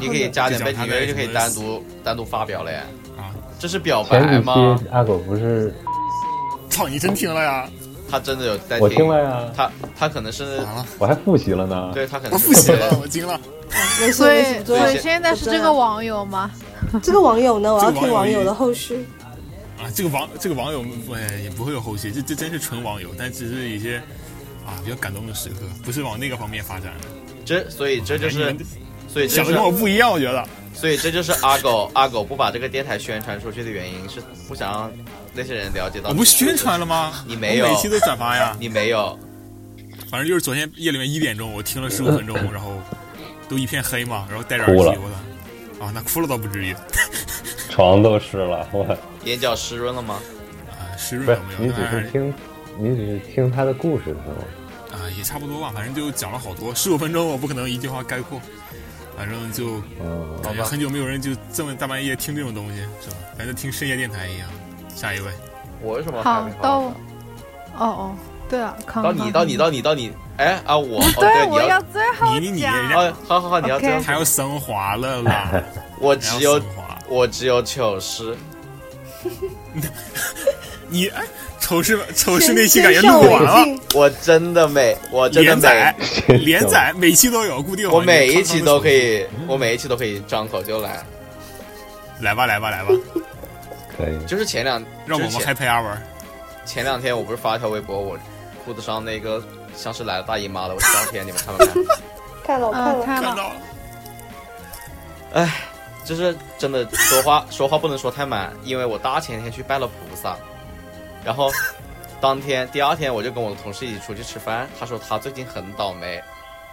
[0.00, 2.82] 你可以加点背景音乐，就可以单独单独发表了呀。
[3.62, 4.80] 啊，这是表白吗？
[4.90, 5.72] 阿狗不是？
[6.68, 7.68] 操，你真听了呀？
[8.10, 9.44] 他真的有在听，我听了呀。
[9.56, 10.60] 他他可能是，
[10.98, 11.92] 我还复习了呢。
[11.94, 13.40] 对他可能复习了，我惊了。
[14.12, 16.50] 所以所以现在是这个网友吗？
[17.02, 17.72] 这个网友呢？
[17.72, 19.06] 我要听网友的后续。
[19.78, 20.84] 啊，这个网这个网友
[21.14, 23.98] 哎也不会有后续，这这真是纯网友，但只是一些
[24.66, 25.54] 啊比较感动的时刻，
[25.84, 27.08] 不是往那个方面发展的。
[27.44, 28.54] 这所以这就是，
[29.08, 30.44] 所以想的跟我不一样，我觉得。
[30.72, 34.92] 所以这就是阿狗 阿狗不把这个电台宣传出去的原因，是不想让。
[35.34, 37.24] 那些人了解到，我不宣传了吗？
[37.26, 38.54] 你没有，每期都转发呀。
[38.60, 39.18] 你没有，
[40.10, 42.78] 反正就是昨天夜里面一点钟，我听了十五分钟， 然后
[43.48, 45.10] 都一片黑嘛，然后戴着耳机，我
[45.78, 46.76] 操，啊，那哭了倒不至于，
[47.70, 48.94] 床都湿了，我
[49.24, 50.20] 眼角湿润了吗？
[50.68, 51.72] 啊，湿润了没有？
[51.72, 52.34] 你只是听，
[52.78, 54.44] 你只是听他的故事是吗？
[54.92, 58.38] 啊，也差不多吧，反正就讲了好多，十五分钟我不可能一句话概括，
[59.16, 59.80] 反正就
[60.42, 63.16] 感觉很久没有人就这么大半夜听这种东西，是吧？
[63.38, 64.48] 感觉听深夜电台一样。
[64.94, 65.30] 下一位，
[65.80, 66.78] 我为什么好到？
[66.78, 66.94] 哦
[67.78, 68.14] 哦，
[68.48, 72.66] 对啊，到你到你到你到你，哎啊我， 对，我要最后你你你，
[73.26, 75.62] 好好好，你要最后还要升华了啦！
[75.98, 76.60] 我只有
[77.08, 78.36] 我只有糗事，
[80.92, 81.24] 你哎，
[81.58, 85.94] 丑事丑事那期感觉录完了，我真的每，我真的
[86.28, 91.02] 没连载，每期都有固定，我每一期都可以，我每一期都可以张口就来，
[92.20, 92.90] 来吧来吧来吧。
[93.96, 95.96] 可以，就是前两让我们 happy hour。
[96.64, 98.16] 前两天我不是发一条微博，我
[98.64, 99.42] 裤子上那个
[99.74, 101.74] 像是来了大姨妈的我照片，你们看没看？
[102.44, 103.52] 看了，看了，看了。
[105.32, 105.54] 哎，
[106.04, 110.36] 就是真的说话说话不能说太满，因为我大前天去拜了菩萨，
[111.24, 111.50] 然后
[112.20, 116.22] 当天第二天我就跟我的同事一起出去吃饭，他说他最近很倒霉，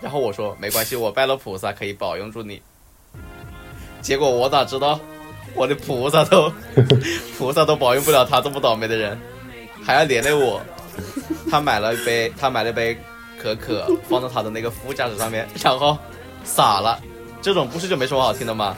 [0.01, 2.61] 然后我说没关系，我拜了菩萨可以保佑住你。
[4.01, 4.99] 结果我咋知道？
[5.55, 6.53] 我的菩萨都，
[7.37, 9.19] 菩萨都保佑不了他这么倒霉的人，
[9.83, 10.61] 还要连累我。
[11.49, 12.95] 他买了一杯，他买了一杯
[13.41, 15.97] 可可，放在他的那个副驾驶上面，然后
[16.43, 16.99] 洒了。
[17.41, 18.75] 这种故事就没什么好听的吗？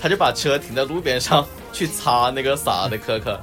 [0.00, 3.40] 他就把车停在路边上去擦那个洒的可可，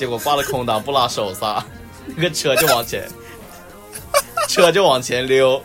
[0.00, 1.62] 结果挂了空挡不拉手刹，
[2.16, 3.06] 那个车就往前，
[4.48, 5.62] 车就往前溜，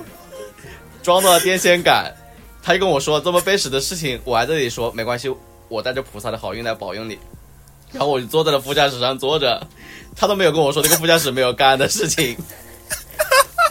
[1.01, 2.13] 撞到了电线杆。
[2.61, 5.33] 他就跟我说这么背时的事情，我还在这里说没关系。
[5.69, 7.17] 我带着菩萨的好运来保佑你，
[7.93, 9.65] 然后我就坐在了副驾驶上坐着，
[10.17, 12.35] 他都没有跟我说那个副驾驶没有干的事情，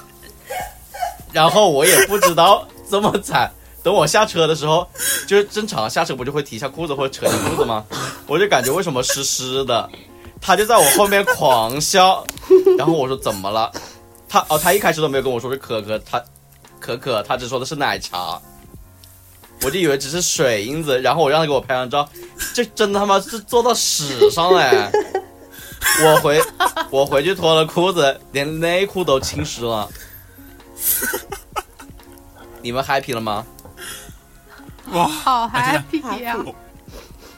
[1.30, 3.52] 然后我也不知道这么惨。
[3.82, 4.88] 等我下车的时候，
[5.26, 7.84] 就是正常下车不就会提一下裤子或者扯一下裤子吗？
[8.26, 9.90] 我就感觉为什么湿湿的，
[10.40, 12.24] 他就在我后面狂笑，
[12.78, 13.72] 然后我说怎么了？
[14.28, 16.22] 他哦，他一开始都没有跟我说是可可，他
[16.80, 18.40] 可可，他只说的是奶茶。
[19.62, 22.06] 我就以为只是水印子，然后我让他给我拍张照，
[22.52, 24.90] 这真他妈是做到屎上哎！
[26.02, 26.42] 我回
[26.90, 29.88] 我回去脱了裤子，连内裤都浸湿了。
[32.60, 33.46] 你们 happy 了吗？
[34.92, 36.36] 哇，好 happy 啊！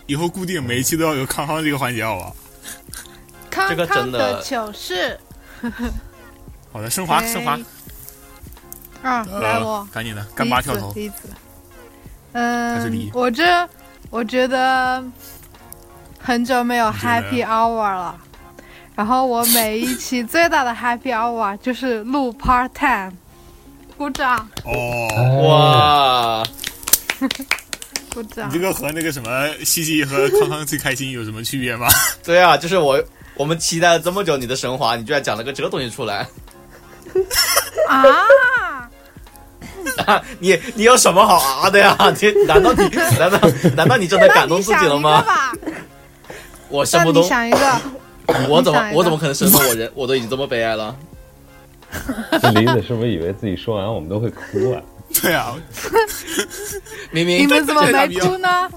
[0.07, 2.33] 以后固定每一期都要有康康这个环节，好吧？
[3.57, 5.19] 康康的糗事。
[6.73, 7.59] 好的，升华升华。
[9.03, 10.95] 啊，来我，赶紧的，干巴跳投。
[12.33, 13.69] 嗯，我这
[14.11, 15.03] 我觉得
[16.19, 18.19] 很久没有 Happy Hour 了，
[18.95, 23.13] 然后我每一期最大的 Happy Hour 就是录 Part Time，
[23.97, 24.49] 鼓掌。
[24.65, 25.09] 哦，
[25.49, 26.45] 哇，
[28.13, 28.49] 鼓掌。
[28.51, 31.89] 你这个和那个什么西西和康康最开心有什么区别吗？
[32.23, 33.03] 对啊，就是我
[33.37, 36.27] 我们期待了这么久你的升华，你居然讲了个这东西出来。
[40.07, 40.23] 啊！
[40.41, 41.97] 你你有什么好啊的呀？
[42.21, 42.85] 你难道你
[43.19, 43.39] 难道
[43.77, 45.25] 难道你真的感动自己了吗？
[46.69, 47.23] 我生不动。
[47.29, 47.81] 想一个。
[48.49, 49.91] 我怎么我怎么可能生动我人？
[49.95, 50.97] 我都已经这么悲哀了。
[52.55, 54.83] 林子是不是以为自己说完我们都会哭啊？
[55.23, 55.55] 对啊，
[57.13, 58.69] 明明你们怎么没哭呢？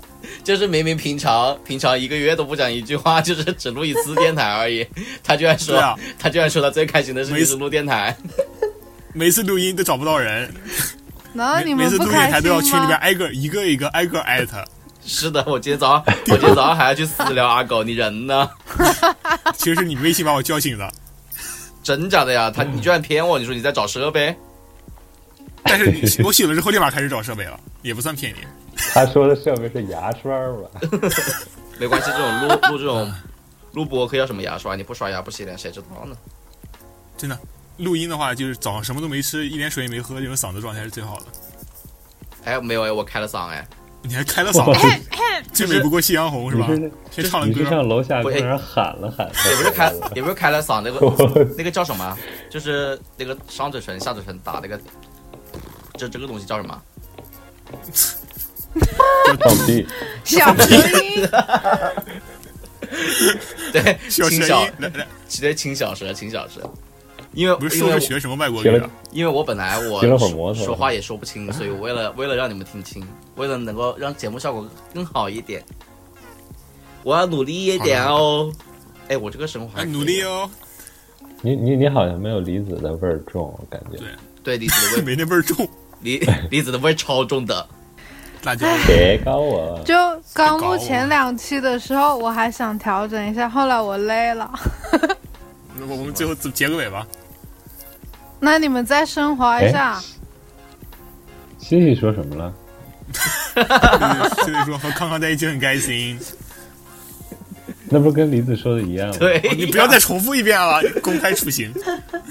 [0.49, 4.83] 就是明明平常平常一个月都不讲一句话， 就是只录一次电台而已。
[5.23, 5.79] 他居然说，
[6.17, 8.17] 他居然说他最开心的事是录电台。
[9.13, 10.51] 每次录音都找不到人，
[11.33, 14.65] 那你们每次录电台都要群里边挨个一个一个挨个艾特。
[15.05, 18.49] 是的，我今天早上我今天早上还要去私聊阿狗，你人呢？
[19.55, 20.91] 其实是你微信把我叫醒的。
[21.83, 22.49] 真假的呀？
[22.49, 23.37] 他你居然骗我？
[23.37, 24.35] 你说你在找设备？
[25.61, 28.39] 但是你我醒了之后立马开始找设备了，也不算骗你。
[28.93, 30.69] 他说的设备是牙刷吧？
[31.79, 33.13] 没关系，这种录录这种
[33.73, 34.75] 录播可以要什么牙刷？
[34.75, 36.15] 你不刷牙不洗脸，谁知道呢？
[37.17, 37.37] 真的。
[37.77, 41.25] 录音的话，就是早上什么都没吃，一点水也没喝，这种嗓子状态是最好的。
[42.43, 43.65] 哎，没有哎，我开了嗓哎，
[44.01, 44.73] 你还开了嗓，
[45.53, 46.67] 最美不过夕阳红是吧？
[47.09, 50.99] 先唱了歌，上楼下跟人喊了喊，也不是开，也不是开了嗓，那个
[51.57, 52.17] 那个叫什么？
[52.49, 54.77] 就是那个上嘴唇、下嘴唇打那个，
[55.93, 56.81] 这这个东西叫什么？
[59.39, 59.85] 放屁，
[60.23, 61.27] 小声音。
[63.71, 64.65] 对，轻小，
[65.39, 66.61] 对，轻小舌，轻小舌。
[67.33, 68.89] 因为不是说学什么外国语啊？
[69.11, 70.01] 因为我本来我
[70.55, 75.63] 说话也说不清，所以我为了为了让你们听清，为了能够让节目效果更好一点，
[77.03, 78.51] 我要努力一点哦。
[79.07, 80.49] 哎，我这个生活努力哦。
[81.41, 83.97] 你你你好像没有梨子的味儿重，我感觉。
[83.99, 84.07] 对
[84.43, 85.69] 对，梨子的味没那味儿重，
[86.01, 86.17] 梨
[86.49, 87.67] 梨子的味儿超重的。
[88.43, 89.79] 辣椒别高我。
[89.85, 89.95] 就
[90.33, 94.51] 刚录前两期的时候，我还想调整一下，后来我累了。
[95.75, 97.05] 那我们最后结个尾吧。
[98.39, 99.99] 那你们再升华一下。
[101.57, 102.53] 西西说什么了？
[104.37, 106.17] 西西说和康康在一起很开心。
[107.91, 109.15] 那不是跟李子说的一样吗？
[109.19, 111.73] 对，你不要再重复一遍了，公开处刑。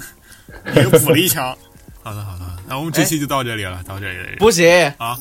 [0.75, 1.55] 又补了一枪。
[2.01, 4.37] 好的，好的，那我们这期就到这里了，到这里。
[4.39, 5.17] 不行啊，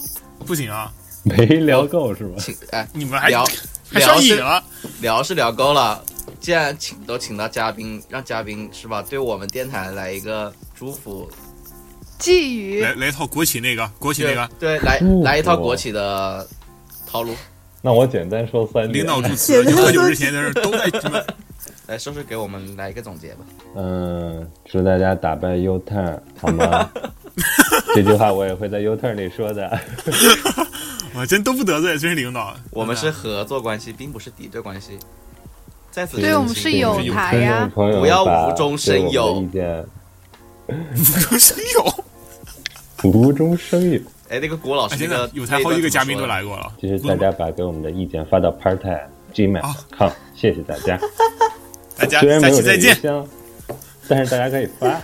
[0.46, 0.92] 不行啊，
[1.24, 2.36] 没聊够是吧？
[2.38, 3.46] 请哎，你们还聊
[3.92, 4.62] 还上瘾了？
[5.00, 6.02] 聊是聊够了。
[6.40, 9.02] 既然请都请到嘉宾，让嘉宾是吧？
[9.02, 11.28] 对我们电台来一个祝福
[12.18, 16.46] 寄语，来来一套国企那个国企那个，对，来来一套国企的
[17.06, 17.34] 套路。
[17.82, 21.22] 那我简单说三领导祝词，喝酒之前的都在什么？
[21.88, 23.40] 来，说说给我们来一个总结吧。
[23.74, 26.90] 嗯，祝大家打败 U turn 好吗？
[27.96, 29.80] 这句话我也会在 U turn 里说的。
[31.16, 32.54] 我真都不得罪，真是领导。
[32.70, 34.98] 我们是合作关系，并不是敌对关系。
[35.90, 39.40] 在此对我们是有台呀，不要无中生有。
[39.40, 43.98] 无中生有，无中生有。
[44.28, 46.70] 哎，那个郭老师，那个有台好几个嘉宾都来过了。
[46.76, 51.00] 就是大家把给我们的意见发到 parttime gmail.com，谢谢大家。
[51.98, 52.96] 大家下期再见，
[54.08, 55.00] 但是大家可以发。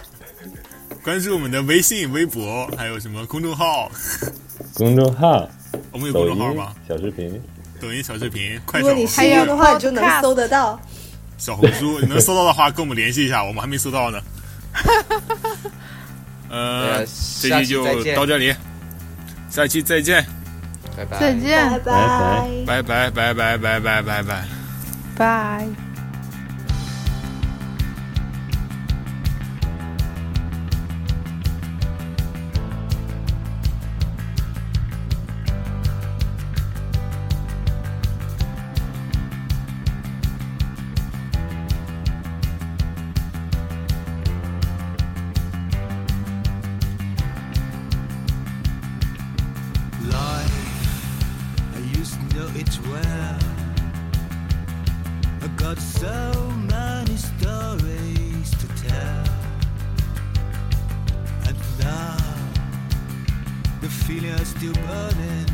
[1.05, 3.90] 关注我们的微信、微博，还有什么公众号？
[4.74, 5.47] 公众号，
[5.92, 6.72] 我们有公众号吗？
[6.88, 7.38] 小视频。
[7.80, 10.80] 抖音小视频，快手，如果你需要的话，你就能搜得到。
[11.36, 14.18] 小红书，你能搜到的话，跟我们联系一下，我们还没搜到呢。
[16.49, 17.05] 呃，
[17.42, 17.84] 这期就
[18.14, 18.55] 到这里，
[19.51, 20.24] 下期再见，
[20.97, 24.45] 拜拜，再见，拜拜，拜拜，拜拜，拜拜，拜拜，
[25.18, 25.84] 拜。
[63.85, 65.47] the fire's still burning.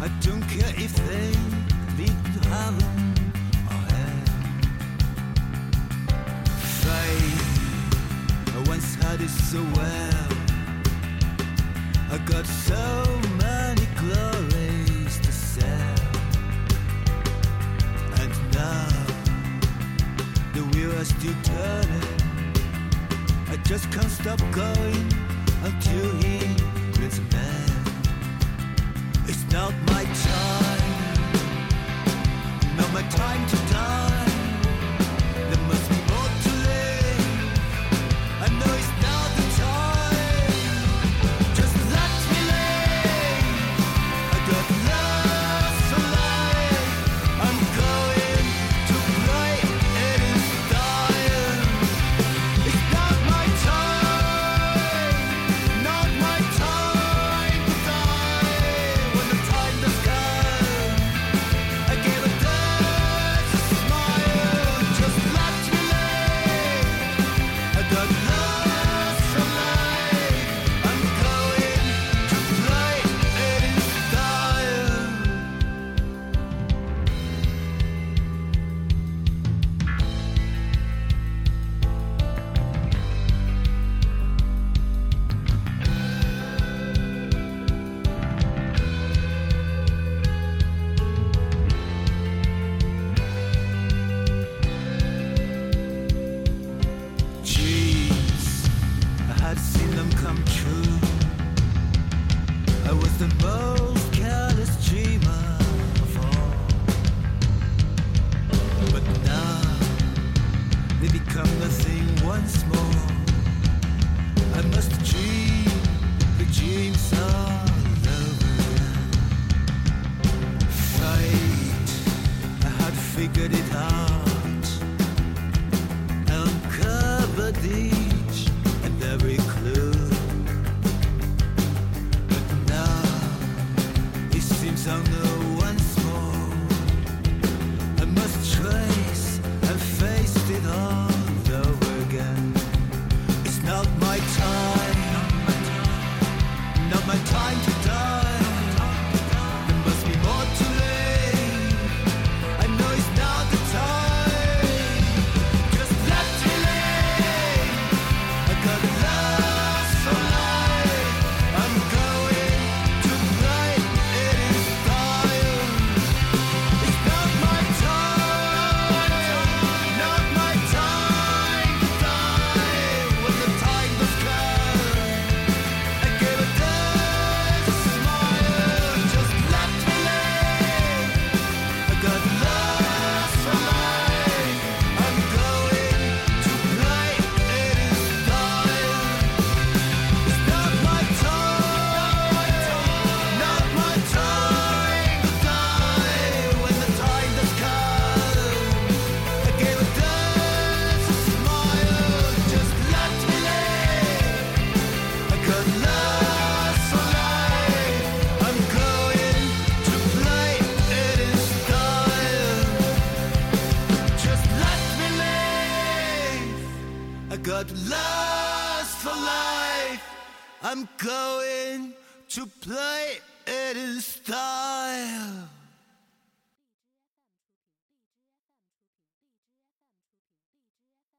[0.00, 1.30] I don't care if they
[1.96, 3.14] lead to heaven
[3.70, 4.26] or hell.
[6.82, 7.42] Faith,
[8.56, 10.28] I once had it so well.
[12.10, 12.84] I got so
[13.44, 15.98] many glories to sell,
[18.22, 18.88] and now
[20.52, 22.20] the wheel is still turning.
[23.52, 25.12] I just can't stop going
[25.62, 26.73] until he.
[29.26, 31.16] It's not my time,
[32.76, 34.33] not my time to die.